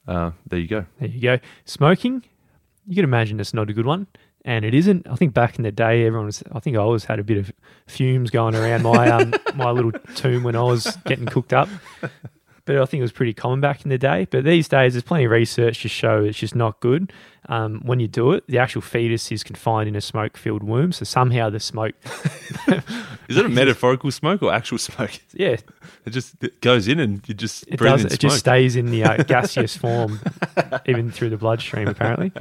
uh, 0.09 0.33
there 0.47 0.59
you 0.59 0.69
go. 0.69 0.87
There 0.99 1.09
you 1.09 1.21
go. 1.21 1.39
Smoking, 1.65 2.25
you 2.87 2.95
can 2.95 3.05
imagine 3.05 3.41
it's 3.41 3.55
not 3.55 3.71
a 3.71 3.73
good 3.73 3.87
one. 3.87 4.07
And 4.45 4.65
it 4.65 4.75
isn't. 4.75 5.09
I 5.09 5.17
think 5.17 5.35
back 5.35 5.57
in 5.57 5.65
the 5.65 5.73
day, 5.73 6.07
everyone 6.07 6.27
was. 6.27 6.45
I 6.53 6.61
think 6.61 6.77
I 6.77 6.81
always 6.81 7.05
had 7.05 7.19
a 7.19 7.25
bit 7.25 7.37
of 7.37 7.51
fumes 7.89 8.31
going 8.31 8.55
around 8.55 8.85
my 8.85 9.11
um, 9.11 9.35
my 9.57 9.73
little 9.73 9.91
tomb 10.15 10.45
when 10.45 10.55
I 10.55 10.63
was 10.63 10.97
getting 11.05 11.27
cooked 11.27 11.53
up. 11.53 11.69
But 12.67 12.77
I 12.79 12.85
think 12.85 12.99
it 13.01 13.03
was 13.05 13.13
pretty 13.13 13.33
common 13.33 13.61
back 13.61 13.85
in 13.85 13.89
the 13.91 13.97
day. 13.99 14.27
But 14.31 14.45
these 14.45 14.69
days, 14.69 14.93
there's 14.95 15.03
plenty 15.05 15.25
of 15.25 15.31
research 15.31 15.81
to 15.83 15.89
show 15.89 16.23
it's 16.25 16.39
just 16.39 16.55
not 16.55 16.81
good. 16.81 17.13
Um, 17.49 17.81
when 17.85 18.01
you 18.01 18.09
do 18.09 18.33
it, 18.33 18.45
the 18.49 18.59
actual 18.59 18.83
fetus 18.83 19.31
is 19.31 19.45
confined 19.45 19.89
in 19.89 19.95
a 19.95 20.01
smoke-filled 20.01 20.65
womb. 20.65 20.91
So 20.91 21.05
somehow 21.05 21.49
the 21.49 21.61
smoke, 21.61 21.95
Is 23.29 23.37
it 23.37 23.45
a 23.47 23.49
metaphorical 23.49 24.11
smoke 24.11 24.43
or 24.43 24.53
actual 24.53 24.79
smoke? 24.79 25.13
yeah, 25.33 25.57
It 26.05 26.11
just 26.11 26.43
it 26.43 26.61
goes 26.61 26.89
in 26.89 26.99
and 27.01 27.27
you 27.29 27.35
just 27.35 27.67
it 27.69 27.79
does. 27.79 28.05
It 28.05 28.11
smoke. 28.11 28.19
just 28.21 28.39
stays 28.39 28.77
in 28.77 28.91
the 28.91 29.05
uh, 29.05 29.23
gaseous 29.27 29.77
form, 29.77 30.21
even 30.87 31.11
through 31.11 31.31
the 31.31 31.37
bloodstream. 31.37 31.89
Apparently, 31.89 32.33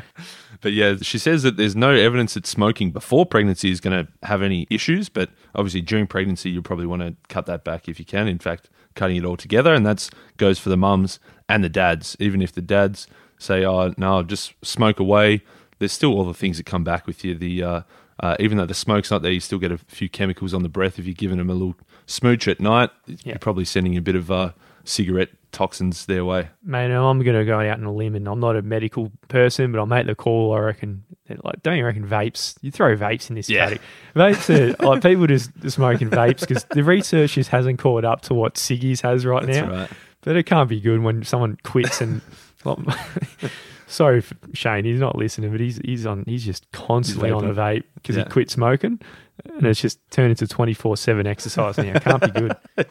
But 0.62 0.74
yeah, 0.74 0.96
she 1.02 1.18
says 1.20 1.44
that 1.44 1.58
there's 1.58 1.76
no 1.76 1.92
evidence 1.92 2.34
that 2.34 2.48
smoking 2.48 2.92
before 2.92 3.26
pregnancy 3.26 3.70
is 3.72 3.80
going 3.80 4.06
to 4.06 4.12
have 4.28 4.42
any 4.42 4.66
issues. 4.70 5.10
But 5.10 5.30
obviously 5.54 5.82
during 5.82 6.08
pregnancy, 6.08 6.50
you 6.50 6.62
probably 6.64 6.88
want 6.88 7.02
to 7.04 7.16
cut 7.30 7.46
that 7.46 7.64
back 7.64 7.88
if 7.88 8.00
you 8.00 8.06
can. 8.06 8.28
In 8.28 8.40
fact, 8.40 8.70
cutting 8.96 9.18
it 9.18 9.26
all 9.26 9.38
together, 9.38 9.74
and 9.74 9.86
that 9.86 10.10
goes 10.38 10.58
for 10.60 10.70
the 10.70 10.78
mums 10.78 11.20
and 11.48 11.64
the 11.64 11.70
dads. 11.70 12.16
Even 12.20 12.42
if 12.42 12.52
the 12.52 12.62
dads 12.62 13.08
say, 13.38 13.64
"Oh 13.66 13.94
no, 13.98 14.24
just 14.24 14.54
smoke 14.64 15.00
away," 15.00 15.42
there's 15.80 15.92
still 15.92 16.14
all 16.14 16.26
the 16.26 16.34
things 16.34 16.58
that 16.58 16.66
come 16.66 16.84
back 16.84 17.06
with 17.06 17.24
you. 17.24 17.36
The 17.36 17.64
uh, 17.64 17.82
uh, 18.22 18.36
even 18.40 18.58
though 18.58 18.66
the 18.66 18.74
smoke's 18.74 19.12
not 19.12 19.22
there, 19.22 19.32
you 19.32 19.40
still 19.42 19.60
get 19.60 19.72
a 19.72 19.78
few 19.78 20.08
chemicals 20.10 20.54
on 20.54 20.64
the 20.64 20.70
breath. 20.70 20.98
If 20.98 21.06
you're 21.06 21.14
giving 21.14 21.38
them 21.38 21.50
a 21.50 21.54
little 21.54 21.76
smooch 22.06 22.48
at 22.48 22.60
night, 22.60 22.90
Yeah. 23.08 23.16
you're 23.26 23.40
probably 23.40 23.66
sending 23.66 23.98
a 23.98 24.02
bit 24.02 24.16
of 24.16 24.32
uh, 24.32 24.52
cigarette 24.86 25.30
toxins 25.56 26.06
their 26.06 26.24
way. 26.26 26.50
Mate, 26.64 26.92
I'm 26.92 27.20
going 27.22 27.38
to 27.38 27.46
go 27.46 27.60
out 27.60 27.80
on 27.80 27.84
a 27.84 27.94
limb, 27.94 28.16
and 28.16 28.28
I'm 28.28 28.40
not 28.40 28.56
a 28.56 28.62
medical 28.62 29.12
person, 29.30 29.72
but 29.72 29.80
I'll 29.80 29.86
make 29.86 30.06
the 30.06 30.14
call. 30.16 30.54
I 30.54 30.60
reckon, 30.60 31.04
like, 31.44 31.64
don't 31.64 31.78
you 31.78 31.86
reckon 31.86 32.08
vapes? 32.08 32.56
You 32.62 32.72
throw 32.72 32.96
vapes 32.96 33.30
in 33.30 33.36
this 33.36 33.50
Yeah. 33.50 33.66
category. 33.70 33.88
Vapes 34.16 34.50
are 34.80 34.86
like 34.86 35.02
people 35.02 35.26
just 35.28 35.52
smoking 35.72 36.10
vapes 36.10 36.42
because 36.42 36.66
the 36.66 36.84
research 36.84 37.34
just 37.34 37.50
hasn't 37.50 37.80
caught 37.80 38.06
up 38.06 38.22
to 38.24 38.34
what 38.34 38.56
ciggies 38.56 39.02
has 39.02 39.26
right 39.26 39.46
That's 39.46 39.58
now. 39.60 39.72
right. 39.72 39.90
But 40.22 40.36
it 40.36 40.44
can't 40.44 40.70
be 40.70 40.80
good 40.80 41.02
when 41.02 41.24
someone 41.24 41.58
quits 41.64 42.02
and. 42.02 42.22
sorry, 43.88 44.22
for 44.22 44.36
Shane. 44.54 44.86
He's 44.86 45.00
not 45.00 45.16
listening, 45.16 45.52
but 45.52 45.60
he's 45.60 45.78
he's 45.84 46.06
on. 46.06 46.24
He's 46.26 46.44
just 46.46 46.70
constantly 46.72 47.32
on 47.32 47.46
a 47.46 47.54
vape 47.54 47.84
because 47.96 48.16
Yeah. 48.18 48.24
he 48.24 48.30
quit 48.30 48.50
smoking, 48.50 49.00
and 49.46 49.66
it's 49.66 49.82
just 49.82 50.00
turned 50.12 50.32
into 50.32 50.48
twenty 50.48 50.74
four 50.74 50.98
seven 50.98 51.26
exercise 51.28 51.78
now. 51.78 51.94
It 51.96 52.02
can't 52.04 52.22
be 52.22 52.32
good. 52.40 52.56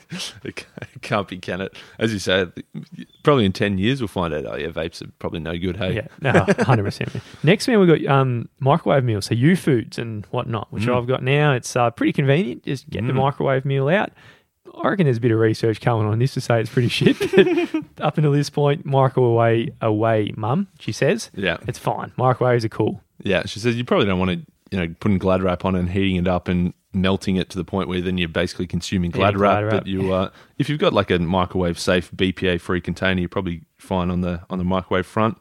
It 0.44 0.66
can't 1.02 1.28
be, 1.28 1.38
can 1.38 1.60
it? 1.60 1.76
As 1.98 2.12
you 2.12 2.18
say, 2.18 2.46
probably 3.22 3.44
in 3.44 3.52
10 3.52 3.78
years 3.78 4.00
we'll 4.00 4.08
find 4.08 4.32
out, 4.32 4.46
oh, 4.46 4.56
yeah, 4.56 4.68
vapes 4.68 5.02
are 5.02 5.10
probably 5.18 5.40
no 5.40 5.56
good, 5.58 5.76
hey? 5.76 5.94
Yeah, 5.96 6.06
no, 6.20 6.44
hundred 6.64 6.84
percent. 6.84 7.10
Next, 7.42 7.68
man, 7.68 7.78
we've 7.80 7.88
got 7.88 8.06
um, 8.12 8.48
microwave 8.60 9.04
meals, 9.04 9.26
so 9.26 9.34
Youfoodz 9.34 9.98
and 9.98 10.24
whatnot, 10.26 10.72
which 10.72 10.84
Mm. 10.84 10.96
I've 10.96 11.06
got 11.06 11.22
now. 11.22 11.52
It's 11.52 11.74
uh, 11.76 11.90
pretty 11.90 12.12
convenient. 12.12 12.62
Just 12.64 12.88
get 12.88 13.06
the 13.06 13.12
Mm. 13.12 13.16
microwave 13.16 13.64
meal 13.64 13.88
out. 13.88 14.12
I 14.82 14.88
reckon 14.88 15.04
there's 15.04 15.18
a 15.18 15.20
bit 15.20 15.30
of 15.30 15.38
research 15.38 15.80
coming 15.80 16.06
on 16.06 16.18
this 16.18 16.34
to 16.34 16.40
say 16.40 16.60
it's 16.60 16.70
pretty 16.70 16.88
shit. 16.88 17.16
Up 18.00 18.16
until 18.16 18.32
this 18.32 18.50
point, 18.50 18.84
microwave 18.84 19.70
away, 19.80 20.32
mum. 20.36 20.68
She 20.80 20.92
says 20.92 21.30
Yeah. 21.34 21.58
it's 21.68 21.78
fine. 21.78 22.12
Microwaves 22.16 22.64
are 22.64 22.68
cool. 22.70 23.00
Yeah, 23.22 23.44
she 23.46 23.60
says 23.60 23.76
you 23.76 23.84
probably 23.84 24.06
don't 24.06 24.18
want 24.18 24.30
to, 24.32 24.52
you 24.74 24.80
know, 24.80 24.94
putting 24.98 25.18
Glad 25.18 25.40
wrap 25.40 25.64
on 25.64 25.76
and 25.76 25.88
heating 25.88 26.16
it 26.16 26.26
up 26.26 26.48
and 26.48 26.74
melting 26.92 27.36
it 27.36 27.48
to 27.50 27.56
the 27.56 27.64
point 27.64 27.88
where 27.88 28.00
then 28.00 28.18
you're 28.18 28.28
basically 28.28 28.66
consuming 28.66 29.12
Yeah, 29.12 29.18
Glad 29.18 29.38
wrap. 29.38 29.52
Glad 29.52 29.64
wrap. 29.64 29.72
But 29.82 29.86
you, 29.86 30.12
uh, 30.12 30.30
if 30.58 30.68
you've 30.68 30.80
got 30.80 30.92
like 30.92 31.12
a 31.12 31.18
microwave 31.20 31.78
safe 31.78 32.10
BPA 32.10 32.60
free 32.60 32.80
container, 32.80 33.20
you're 33.20 33.28
probably 33.28 33.62
fine 33.78 34.10
on 34.10 34.20
the 34.20 34.40
on 34.50 34.58
the 34.58 34.64
microwave 34.64 35.06
front. 35.06 35.38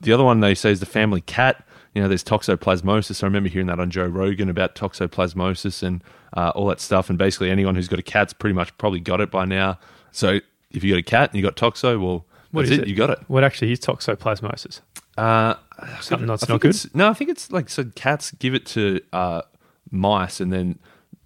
The 0.00 0.12
other 0.12 0.22
one 0.22 0.38
they 0.38 0.54
say 0.54 0.70
is 0.70 0.78
the 0.78 0.86
family 0.86 1.20
cat. 1.20 1.66
You 1.92 2.02
know, 2.02 2.08
there's 2.08 2.22
toxoplasmosis. 2.22 3.24
I 3.24 3.26
remember 3.26 3.48
hearing 3.48 3.66
that 3.66 3.80
on 3.80 3.90
Joe 3.90 4.06
Rogan 4.06 4.48
about 4.48 4.76
toxoplasmosis 4.76 5.82
and 5.82 6.04
uh, 6.36 6.52
all 6.54 6.66
that 6.68 6.80
stuff. 6.80 7.08
And 7.08 7.18
basically, 7.18 7.50
anyone 7.50 7.74
who's 7.74 7.88
got 7.88 7.98
a 7.98 8.02
cat's 8.02 8.32
pretty 8.32 8.54
much 8.54 8.76
probably 8.78 9.00
got 9.00 9.20
it 9.20 9.32
by 9.32 9.44
now. 9.44 9.80
So 10.12 10.38
if 10.70 10.84
you 10.84 10.92
got 10.92 11.00
a 11.00 11.02
cat 11.02 11.30
and 11.30 11.36
you 11.36 11.42
got 11.42 11.56
toxo, 11.56 12.00
well, 12.00 12.26
what 12.52 12.64
is 12.64 12.70
it, 12.70 12.80
it? 12.80 12.86
You 12.88 12.94
got 12.94 13.10
it. 13.10 13.18
What 13.26 13.42
actually 13.42 13.72
is 13.72 13.80
toxoplasmosis? 13.80 14.82
Uh, 15.16 15.54
Something 16.00 16.26
that's 16.26 16.48
I 16.48 16.52
not 16.52 16.60
good? 16.60 16.76
No, 16.94 17.08
I 17.08 17.14
think 17.14 17.30
it's 17.30 17.50
like 17.52 17.68
so. 17.68 17.84
Cats 17.94 18.32
give 18.32 18.54
it 18.54 18.66
to 18.66 19.00
uh, 19.12 19.42
mice, 19.90 20.40
and 20.40 20.52
then 20.52 20.78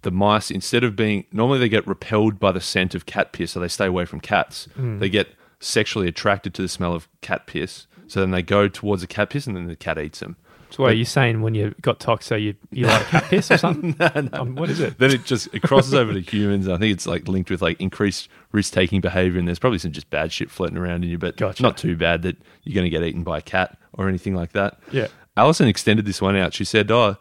the 0.03 0.11
mice 0.11 0.51
instead 0.51 0.83
of 0.83 0.95
being 0.95 1.25
normally 1.31 1.59
they 1.59 1.69
get 1.69 1.87
repelled 1.87 2.39
by 2.39 2.51
the 2.51 2.61
scent 2.61 2.93
of 2.95 3.05
cat 3.05 3.31
piss, 3.31 3.51
so 3.51 3.59
they 3.59 3.67
stay 3.67 3.85
away 3.85 4.05
from 4.05 4.19
cats. 4.19 4.67
Hmm. 4.75 4.99
They 4.99 5.09
get 5.09 5.29
sexually 5.59 6.07
attracted 6.07 6.53
to 6.55 6.61
the 6.61 6.67
smell 6.67 6.93
of 6.93 7.07
cat 7.21 7.47
piss, 7.47 7.87
so 8.07 8.19
then 8.19 8.31
they 8.31 8.41
go 8.41 8.67
towards 8.67 9.01
the 9.01 9.07
cat 9.07 9.29
piss, 9.29 9.47
and 9.47 9.55
then 9.55 9.67
the 9.67 9.75
cat 9.75 9.97
eats 9.97 10.19
them. 10.19 10.35
So, 10.69 10.81
what 10.81 10.91
are 10.93 10.95
you 10.95 11.05
saying 11.05 11.43
when 11.43 11.53
you 11.53 11.75
got 11.83 11.99
toxo, 11.99 12.41
you 12.41 12.55
you 12.71 12.87
like 12.87 13.05
cat 13.05 13.23
piss 13.25 13.51
or 13.51 13.57
something? 13.59 13.95
No, 13.99 14.29
Um, 14.33 14.55
what 14.55 14.69
is 14.71 14.79
it? 14.79 14.97
Then 14.97 15.11
it 15.11 15.23
just 15.23 15.47
it 15.53 15.61
crosses 15.61 15.93
over 15.93 16.13
to 16.13 16.19
humans. 16.19 16.67
I 16.67 16.77
think 16.77 16.93
it's 16.93 17.05
like 17.05 17.27
linked 17.27 17.49
with 17.51 17.61
like 17.61 17.79
increased 17.79 18.27
risk 18.51 18.73
taking 18.73 18.99
behavior, 18.99 19.37
and 19.39 19.47
there's 19.47 19.59
probably 19.59 19.77
some 19.79 19.91
just 19.91 20.09
bad 20.09 20.31
shit 20.31 20.49
floating 20.51 20.77
around 20.77 21.03
in 21.03 21.09
you, 21.11 21.17
but 21.17 21.37
Gotcha. 21.37 21.61
not 21.63 21.77
too 21.77 21.95
bad 21.95 22.23
that 22.23 22.37
you're 22.63 22.73
going 22.75 22.85
to 22.85 22.89
get 22.89 23.03
eaten 23.03 23.23
by 23.23 23.37
a 23.37 23.41
cat 23.41 23.77
or 23.93 24.09
anything 24.09 24.35
like 24.35 24.51
that. 24.53 24.79
Yeah. 24.91 25.07
Alison 25.35 25.67
extended 25.67 26.05
this 26.05 26.21
one 26.21 26.35
out. 26.35 26.53
She 26.53 26.63
said, 26.63 26.91
"Oh, 26.91 27.17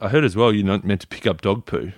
I 0.00 0.08
heard 0.08 0.24
as 0.24 0.36
well 0.36 0.52
you're 0.52 0.64
not 0.64 0.84
meant 0.84 1.00
to 1.02 1.06
pick 1.06 1.26
up 1.26 1.40
dog 1.40 1.66
poo." 1.66 1.92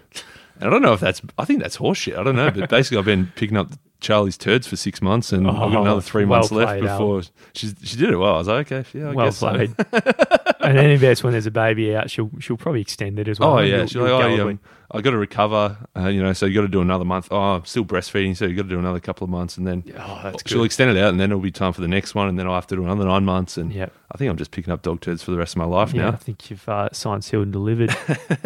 And 0.56 0.64
I 0.64 0.70
don't 0.70 0.82
know 0.82 0.92
if 0.92 1.00
that's. 1.00 1.20
I 1.38 1.44
think 1.44 1.60
that's 1.60 1.76
horseshit. 1.78 2.16
I 2.16 2.22
don't 2.22 2.36
know, 2.36 2.50
but 2.50 2.70
basically, 2.70 2.98
I've 2.98 3.04
been 3.04 3.32
picking 3.36 3.56
up 3.56 3.68
Charlie's 4.04 4.36
turds 4.38 4.66
for 4.66 4.76
six 4.76 5.00
months, 5.02 5.32
and 5.32 5.46
I've 5.48 5.54
got 5.56 5.74
Oh, 5.74 5.82
another 5.82 6.00
three 6.00 6.24
well 6.24 6.40
months 6.40 6.52
left 6.52 6.68
played, 6.68 6.82
before 6.82 7.22
she 7.54 7.72
she 7.82 7.96
did 7.96 8.10
it 8.10 8.16
well. 8.16 8.34
I 8.34 8.38
was 8.38 8.46
like, 8.48 8.70
okay, 8.70 8.88
yeah, 8.98 9.08
I 9.08 9.12
well 9.14 9.26
guess 9.26 9.38
so. 9.38 9.50
played. 9.50 9.74
and 10.60 10.78
then 10.78 10.90
if 10.90 11.00
that's 11.00 11.22
when 11.24 11.32
there's 11.32 11.46
a 11.46 11.50
baby 11.50 11.96
out, 11.96 12.10
she'll 12.10 12.30
she'll 12.40 12.56
probably 12.56 12.80
extend 12.82 13.18
it 13.18 13.26
as 13.28 13.40
well. 13.40 13.54
Oh 13.54 13.58
yeah, 13.60 13.76
You'll- 13.78 13.86
she's 13.86 13.94
you'll 13.94 14.04
like, 14.04 14.24
oh 14.24 14.28
yeah, 14.28 14.42
away. 14.42 14.58
I 14.90 15.00
got 15.00 15.10
to 15.10 15.16
recover. 15.18 15.76
Uh, 15.96 16.06
you 16.08 16.22
know, 16.22 16.32
so 16.34 16.46
you 16.46 16.54
got 16.54 16.60
to 16.60 16.68
do 16.68 16.80
another 16.80 17.04
month. 17.04 17.26
Oh, 17.32 17.36
I'm 17.40 17.64
still 17.64 17.84
breastfeeding, 17.84 18.36
so 18.36 18.44
you 18.44 18.54
got 18.54 18.62
to 18.64 18.68
do 18.68 18.78
another 18.78 19.00
couple 19.00 19.24
of 19.24 19.30
months, 19.30 19.56
and 19.56 19.66
then 19.66 19.82
Oh, 19.98 20.32
she'll 20.46 20.58
good. 20.60 20.66
extend 20.66 20.96
it 20.96 21.00
out, 21.02 21.08
and 21.08 21.18
then 21.18 21.32
it'll 21.32 21.40
be 21.42 21.50
time 21.50 21.72
for 21.72 21.80
the 21.80 21.88
next 21.88 22.14
one, 22.14 22.28
and 22.28 22.38
then 22.38 22.46
I'll 22.46 22.54
have 22.54 22.68
to 22.68 22.76
do 22.76 22.84
another 22.84 23.04
nine 23.04 23.24
months. 23.24 23.56
And 23.56 23.72
Yep. 23.72 23.92
I 24.12 24.18
think 24.18 24.30
I'm 24.30 24.36
just 24.36 24.52
picking 24.52 24.72
up 24.72 24.82
dog 24.82 25.00
turds 25.00 25.22
for 25.22 25.32
the 25.32 25.36
rest 25.38 25.54
of 25.54 25.58
my 25.58 25.64
life 25.64 25.92
Yeah, 25.92 26.08
I 26.10 26.16
think 26.16 26.48
you've 26.50 26.68
uh, 26.68 26.90
signed, 26.92 27.24
sealed, 27.24 27.44
and 27.44 27.52
delivered. 27.52 27.96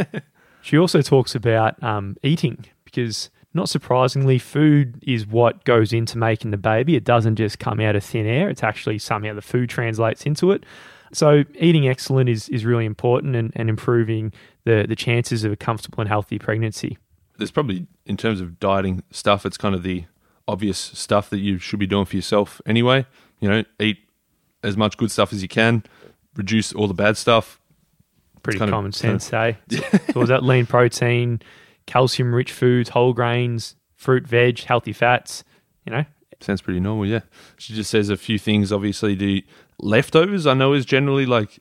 she 0.62 0.78
also 0.78 1.02
talks 1.02 1.34
about 1.34 1.82
um, 1.82 2.16
eating 2.22 2.64
because, 2.84 3.28
not 3.58 3.68
surprisingly, 3.68 4.38
food 4.38 5.02
is 5.02 5.26
what 5.26 5.64
goes 5.64 5.92
into 5.92 6.16
making 6.16 6.52
the 6.52 6.56
baby. 6.56 6.94
It 6.94 7.02
doesn't 7.02 7.36
just 7.36 7.58
come 7.58 7.80
out 7.80 7.96
of 7.96 8.04
thin 8.04 8.24
air. 8.24 8.48
It's 8.48 8.62
actually 8.62 8.98
somehow 8.98 9.34
the 9.34 9.42
food 9.42 9.68
translates 9.68 10.24
into 10.24 10.52
it. 10.52 10.64
So, 11.12 11.44
eating 11.54 11.88
excellent 11.88 12.28
is, 12.28 12.48
is 12.50 12.64
really 12.64 12.84
important 12.84 13.34
and, 13.34 13.52
and 13.56 13.68
improving 13.68 14.32
the, 14.64 14.86
the 14.88 14.94
chances 14.94 15.42
of 15.42 15.50
a 15.52 15.56
comfortable 15.56 16.00
and 16.00 16.08
healthy 16.08 16.38
pregnancy. 16.38 16.98
There's 17.36 17.50
probably 17.50 17.86
in 18.06 18.16
terms 18.16 18.40
of 18.40 18.60
dieting 18.60 19.02
stuff, 19.10 19.44
it's 19.44 19.56
kind 19.56 19.74
of 19.74 19.82
the 19.82 20.04
obvious 20.46 20.78
stuff 20.78 21.28
that 21.30 21.38
you 21.38 21.58
should 21.58 21.78
be 21.80 21.86
doing 21.86 22.04
for 22.04 22.14
yourself 22.16 22.60
anyway. 22.64 23.06
You 23.40 23.48
know, 23.48 23.64
eat 23.80 23.98
as 24.62 24.76
much 24.76 24.96
good 24.96 25.10
stuff 25.10 25.32
as 25.32 25.42
you 25.42 25.48
can, 25.48 25.82
reduce 26.36 26.72
all 26.72 26.86
the 26.86 26.94
bad 26.94 27.16
stuff. 27.16 27.60
Pretty 28.42 28.58
kind 28.58 28.68
of- 28.68 28.74
common 28.74 28.92
kind 28.92 29.14
of- 29.16 29.22
sense, 29.22 29.32
eh? 29.32 29.52
So, 29.70 29.98
so 30.12 30.20
was 30.20 30.28
that 30.28 30.44
lean 30.44 30.66
protein, 30.66 31.40
calcium 31.88 32.34
rich 32.34 32.52
foods, 32.52 32.90
whole 32.90 33.12
grains, 33.12 33.74
fruit, 33.96 34.26
veg, 34.26 34.60
healthy 34.60 34.92
fats, 34.92 35.42
you 35.84 35.90
know? 35.90 36.04
Sounds 36.40 36.62
pretty 36.62 36.78
normal, 36.78 37.06
yeah. 37.06 37.22
She 37.56 37.72
just 37.72 37.90
says 37.90 38.10
a 38.10 38.16
few 38.16 38.38
things. 38.38 38.70
Obviously, 38.70 39.16
the 39.16 39.44
leftovers 39.80 40.46
I 40.46 40.54
know 40.54 40.72
is 40.72 40.84
generally 40.86 41.26
like 41.26 41.58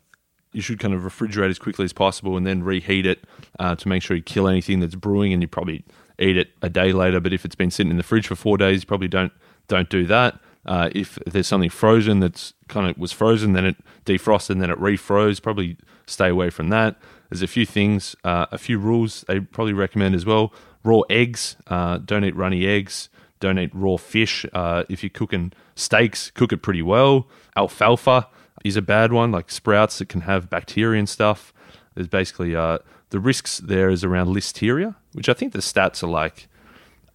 you 0.52 0.62
should 0.62 0.80
kind 0.80 0.94
of 0.94 1.02
refrigerate 1.02 1.50
as 1.50 1.58
quickly 1.58 1.86
as 1.86 1.94
possible 1.94 2.38
and 2.38 2.46
then 2.46 2.62
reheat 2.62 3.08
it 3.08 3.24
uh, 3.58 3.76
to 3.76 3.88
make 3.88 4.04
sure 4.04 4.16
you 4.16 4.22
kill 4.22 4.48
anything 4.48 4.80
that's 4.80 4.94
brewing. 4.94 5.34
And 5.34 5.42
you 5.42 5.48
probably 5.48 5.84
eat 6.20 6.38
it 6.38 6.50
a 6.62 6.70
day 6.70 6.92
later. 6.92 7.20
But 7.20 7.34
if 7.34 7.44
it's 7.44 7.56
been 7.56 7.72
sitting 7.72 7.90
in 7.90 7.98
the 7.98 8.04
fridge 8.04 8.28
for 8.28 8.36
four 8.36 8.58
days, 8.58 8.82
you 8.82 8.88
probably 8.88 9.08
don't 9.08 9.32
don't 9.68 9.90
do 9.90 10.06
that. 10.06 10.40
Uh, 10.66 10.90
if 10.94 11.18
there's 11.26 11.48
something 11.48 11.70
frozen 11.70 12.20
that's 12.20 12.54
kind 12.68 12.88
of 12.88 12.98
was 13.00 13.12
frozen, 13.12 13.54
then 13.54 13.66
it 13.66 13.78
defrosted, 14.06 14.52
and 14.52 14.62
then 14.62 14.70
it 14.70 14.78
refroze. 14.80 15.42
Probably 15.42 15.78
stay 16.08 16.30
away 16.30 16.50
from 16.50 16.70
that. 16.70 16.96
There's 17.30 17.44
a 17.44 17.48
few 17.48 17.66
things, 17.66 18.16
uh, 18.24 18.48
a 18.52 18.58
few 18.58 18.80
rules 18.80 19.24
they 19.28 19.40
probably 19.40 19.74
recommend 19.74 20.16
as 20.16 20.26
well. 20.26 20.52
Raw 20.84 21.02
eggs, 21.10 21.56
uh, 21.68 22.00
don't 22.00 22.24
eat 22.24 22.36
runny 22.36 22.66
eggs. 22.66 23.10
Don't 23.40 23.60
eat 23.60 23.70
raw 23.74 23.98
fish. 23.98 24.46
Uh, 24.52 24.84
if 24.90 25.04
you're 25.04 25.12
cooking 25.12 25.52
steaks, 25.76 26.32
cook 26.32 26.52
it 26.52 26.58
pretty 26.64 26.82
well. 26.82 27.28
Alfalfa 27.56 28.28
is 28.64 28.76
a 28.76 28.82
bad 28.82 29.14
one, 29.14 29.32
like 29.32 29.52
sprouts 29.52 30.00
that 30.00 30.10
can 30.10 30.22
have 30.22 30.50
bacteria 30.50 30.98
and 30.98 31.08
stuff. 31.08 31.54
There's 31.94 32.08
basically 32.08 32.56
uh, 32.56 32.80
the 33.12 33.20
risks 33.20 33.60
there 33.60 33.90
is 33.90 34.04
around 34.04 34.28
listeria, 34.30 34.96
which 35.14 35.30
I 35.30 35.34
think 35.34 35.54
the 35.54 35.60
stats 35.60 36.02
are 36.02 36.08
like 36.08 36.48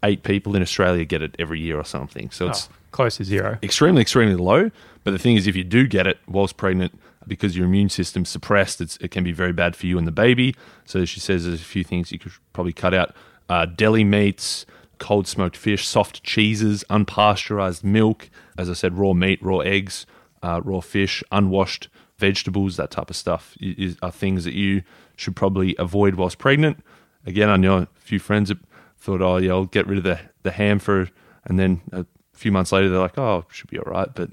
eight 0.05 0.23
people 0.23 0.55
in 0.55 0.63
Australia 0.63 1.05
get 1.05 1.23
it 1.23 1.35
every 1.39 1.61
year 1.61 1.77
or 1.79 1.85
something. 1.85 2.31
So 2.31 2.49
it's 2.51 2.69
Oh, 2.71 2.75
close 2.93 3.17
to 3.17 3.25
zero. 3.25 3.59
extremely, 3.63 4.03
extremely 4.03 4.37
low. 4.37 4.71
But 5.05 5.13
the 5.13 5.19
thing 5.19 5.37
is, 5.37 5.47
if 5.47 5.57
you 5.57 5.65
do 5.65 5.87
get 5.89 6.07
it 6.07 6.19
whilst 6.29 6.57
pregnant, 6.57 6.97
because 7.27 7.57
your 7.57 7.67
immune 7.67 7.89
system's 7.89 8.29
suppressed, 8.29 8.81
it's, 8.81 8.97
it 8.99 9.11
can 9.11 9.25
be 9.25 9.33
very 9.33 9.53
bad 9.53 9.77
for 9.77 9.87
you 9.87 9.99
and 9.99 10.07
the 10.07 10.13
baby. 10.13 10.55
So 10.85 11.05
she 11.05 11.21
says 11.21 11.45
there's 11.45 11.61
a 11.61 11.65
few 11.65 11.85
things 11.85 12.13
you 12.13 12.19
could 12.19 12.33
probably 12.53 12.73
cut 12.73 12.95
out: 12.95 13.15
uh, 13.49 13.67
deli 13.67 14.05
meats, 14.05 14.67
cold 14.99 15.27
smoked 15.27 15.57
fish, 15.57 15.87
soft 15.87 16.23
cheeses, 16.23 16.85
unpasteurized 16.91 17.85
milk. 17.85 18.31
As 18.59 18.69
I 18.69 18.75
said, 18.75 18.99
raw 18.99 19.13
meat, 19.13 19.43
raw 19.43 19.59
eggs, 19.59 20.07
uh, 20.43 20.61
raw 20.63 20.81
fish, 20.81 21.23
unwashed 21.33 21.89
vegetables, 22.19 22.77
that 22.77 22.91
type 22.91 23.11
of 23.11 23.17
stuff 23.17 23.57
is, 23.61 23.97
are 24.03 24.13
things 24.13 24.45
that 24.45 24.55
you 24.55 24.83
should 25.17 25.35
probably 25.35 25.75
avoid 25.79 26.15
whilst 26.15 26.39
pregnant. 26.39 26.85
Again, 27.27 27.49
I 27.49 27.57
know 27.57 27.79
a 27.79 27.89
few 27.97 28.19
friends 28.19 28.49
that 28.49 28.59
thought, 28.99 29.21
oh, 29.21 29.37
yeah, 29.39 29.53
I'll 29.53 29.65
get 29.65 29.87
rid 29.87 29.99
of 29.99 30.05
the, 30.05 30.21
the 30.43 30.53
ham 30.53 30.79
for, 30.79 31.09
and 31.45 31.59
then 31.59 31.81
a 31.93 32.07
few 32.33 32.53
months 32.53 32.71
later, 32.73 32.89
they're 32.89 32.99
like, 32.99 33.19
oh, 33.19 33.39
it 33.39 33.55
should 33.55 33.71
be 33.71 33.79
all 33.79 33.91
right. 33.91 34.09
But 34.15 34.31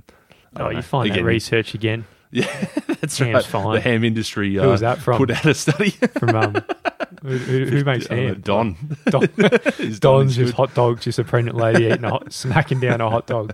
Oh, 0.55 0.69
you 0.69 0.77
know. 0.77 0.81
find 0.81 1.13
that 1.13 1.23
research 1.23 1.75
again 1.75 2.05
Yeah, 2.31 2.45
that's 2.87 3.17
Ham's 3.17 3.33
right. 3.33 3.45
fine. 3.45 3.73
The 3.75 3.81
ham 3.81 4.03
industry 4.03 4.57
uh, 4.59 4.63
Who 4.63 4.69
was 4.69 4.81
that 4.81 4.99
from? 4.99 5.17
put 5.17 5.31
out 5.31 5.45
a 5.45 5.53
study. 5.55 5.89
from 5.91 6.29
um, 6.35 6.53
who, 7.23 7.37
who, 7.37 7.65
who 7.65 7.83
makes 7.83 8.09
I 8.11 8.15
ham? 8.15 8.41
Don. 8.41 8.75
Don. 9.07 9.23
Is 9.79 9.99
Don's 9.99 10.37
good? 10.37 10.43
just 10.45 10.53
hot 10.55 10.73
dog, 10.75 11.01
just 11.01 11.17
a 11.17 11.23
pregnant 11.23 11.57
lady 11.57 11.85
eating 11.85 12.03
a 12.03 12.09
hot, 12.11 12.31
smacking 12.31 12.79
down 12.79 13.01
a 13.01 13.09
hot 13.09 13.25
dog. 13.25 13.53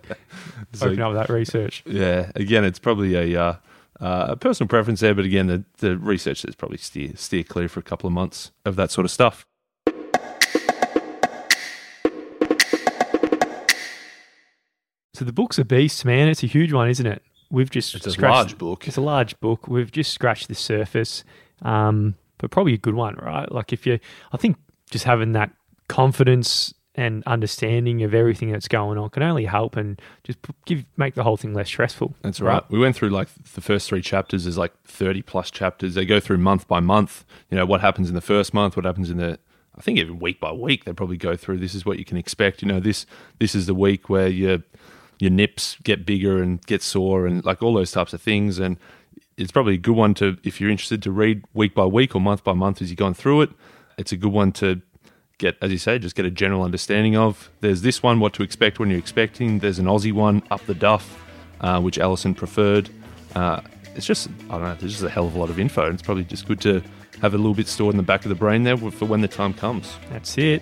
So- 0.74 0.88
Open 0.88 1.02
up 1.02 1.14
that 1.14 1.30
research. 1.30 1.84
Yeah, 1.86 2.32
again, 2.36 2.66
it's 2.66 2.80
probably 2.80 3.16
a 3.34 3.42
uh, 3.42 3.56
uh, 4.02 4.26
a 4.32 4.36
personal 4.36 4.68
preference 4.68 5.00
there, 5.00 5.16
but 5.16 5.24
again, 5.24 5.48
the, 5.48 5.64
the 5.78 5.98
research 5.98 6.42
says 6.42 6.54
probably 6.54 6.78
steer 6.78 7.14
steer 7.16 7.44
clear 7.44 7.70
for 7.70 7.80
a 7.80 7.84
couple 7.84 8.08
of 8.08 8.14
months 8.14 8.52
of 8.66 8.76
that 8.76 8.92
sort 8.92 9.06
of 9.06 9.12
stuff. 9.12 9.46
So 15.14 15.24
the 15.24 15.32
book's 15.32 15.58
a 15.58 15.64
beast, 15.66 16.04
man. 16.04 16.28
It's 16.28 16.44
a 16.44 16.48
huge 16.48 16.74
one, 16.74 16.90
isn't 16.90 17.06
it? 17.06 17.24
We've 17.52 17.70
just 17.70 17.96
It's 17.96 18.08
a 18.08 18.12
scratched- 18.12 18.34
large 18.34 18.58
book. 18.58 18.88
It's 18.88 18.98
a 18.98 19.02
large 19.02 19.40
book. 19.40 19.68
We've 19.68 19.92
just 19.92 20.12
scratched 20.14 20.48
the 20.48 20.56
surface, 20.56 21.24
um, 21.62 22.16
but 22.38 22.52
probably 22.52 22.74
a 22.74 22.78
good 22.78 22.96
one, 22.96 23.16
right? 23.16 23.50
Like 23.52 23.72
if 23.72 23.86
you, 23.86 24.00
I 24.34 24.38
think 24.38 24.58
just 24.92 25.06
having 25.06 25.34
that 25.34 25.52
confidence 25.88 26.74
and 26.98 27.24
understanding 27.26 28.04
of 28.04 28.14
everything 28.14 28.52
that's 28.52 28.68
going 28.70 28.98
on 28.98 29.10
can 29.10 29.22
only 29.22 29.44
help 29.46 29.76
and 29.76 30.02
just 30.24 30.40
give 30.66 30.86
make 30.96 31.14
the 31.14 31.24
whole 31.24 31.36
thing 31.38 31.54
less 31.54 31.68
stressful. 31.68 32.16
That's 32.22 32.40
right. 32.40 32.64
We 32.70 32.80
went 32.80 32.96
through 32.96 33.10
like 33.10 33.28
the 33.54 33.62
first 33.62 33.90
three 33.90 34.02
chapters. 34.02 34.46
There's 34.46 34.58
like 34.58 34.72
30 34.86 35.22
plus 35.22 35.52
chapters. 35.52 35.96
They 35.96 36.06
go 36.06 36.20
through 36.22 36.38
month 36.38 36.68
by 36.68 36.80
month. 36.80 37.26
You 37.52 37.58
know, 37.58 37.66
what 37.66 37.82
happens 37.82 38.08
in 38.10 38.16
the 38.16 38.22
first 38.22 38.54
month, 38.54 38.78
what 38.78 38.86
happens 38.86 39.10
in 39.10 39.18
the, 39.18 39.38
I 39.78 39.82
think 39.82 40.00
even 40.00 40.20
week 40.20 40.40
by 40.40 40.54
week, 40.54 40.86
they 40.86 40.94
probably 40.94 41.18
go 41.18 41.36
through. 41.36 41.58
This 41.58 41.76
is 41.76 41.86
what 41.86 42.00
you 42.00 42.06
can 42.06 42.16
expect. 42.16 42.62
You 42.62 42.70
know, 42.70 42.80
this 42.80 43.06
this 43.40 43.56
is 43.56 43.66
the 43.66 43.76
week 43.76 44.10
where 44.10 44.30
your 44.30 44.60
your 45.20 45.32
nips 45.32 45.78
get 45.84 46.06
bigger 46.06 46.42
and 46.42 46.62
get 46.66 46.82
sore 46.82 47.26
and 47.26 47.44
like 47.46 47.62
all 47.62 47.74
those 47.74 47.92
types 47.92 48.14
of 48.14 48.22
things. 48.22 48.60
And 48.60 48.78
it's 49.38 49.52
probably 49.52 49.76
a 49.76 49.78
good 49.78 49.96
one 49.96 50.14
to, 50.16 50.38
if 50.44 50.60
you're 50.60 50.70
interested 50.70 51.02
to 51.04 51.12
read 51.12 51.44
week 51.54 51.76
by 51.76 51.86
week 51.86 52.16
or 52.16 52.22
month 52.22 52.44
by 52.44 52.54
month 52.54 52.82
as 52.82 52.90
you've 52.90 53.00
gone 53.00 53.14
through 53.14 53.42
it. 53.42 53.50
It's 53.98 54.12
a 54.12 54.18
good 54.18 54.32
one 54.32 54.52
to 54.54 54.82
get, 55.38 55.58
as 55.62 55.72
you 55.72 55.78
say, 55.78 56.00
just 56.00 56.16
get 56.16 56.26
a 56.26 56.32
general 56.32 56.64
understanding 56.64 57.16
of. 57.16 57.50
There's 57.62 57.82
this 57.82 58.04
one, 58.04 58.20
what 58.20 58.34
to 58.34 58.44
expect 58.44 58.80
when 58.80 58.90
you're 58.90 59.00
expecting. 59.00 59.60
There's 59.60 59.80
an 59.80 59.86
Aussie 59.86 60.14
one, 60.14 60.44
Up 60.52 60.66
the 60.66 60.76
Duff, 60.76 61.24
uh, 61.62 61.82
which 61.82 61.98
Alison 61.98 62.34
preferred. 62.34 62.90
Uh, 63.36 63.62
it's 63.96 64.06
just, 64.06 64.30
I 64.50 64.54
don't 64.54 64.64
know, 64.64 64.76
there's 64.76 64.94
just 64.94 65.04
a 65.04 65.10
hell 65.10 65.28
of 65.28 65.36
a 65.36 65.40
lot 65.40 65.50
of 65.50 65.60
info. 65.60 65.86
And 65.86 65.94
it's 65.94 66.04
probably 66.04 66.26
just 66.26 66.48
good 66.48 66.62
to 66.62 66.82
have 67.22 67.34
a 67.34 67.38
little 67.38 67.54
bit 67.54 67.68
stored 67.68 67.94
in 67.94 67.98
the 67.98 68.04
back 68.04 68.26
of 68.26 68.30
the 68.30 68.36
brain 68.36 68.64
there 68.64 68.78
for 68.78 69.06
when 69.06 69.22
the 69.22 69.28
time 69.28 69.54
comes. 69.54 69.96
That's 70.10 70.38
it. 70.38 70.62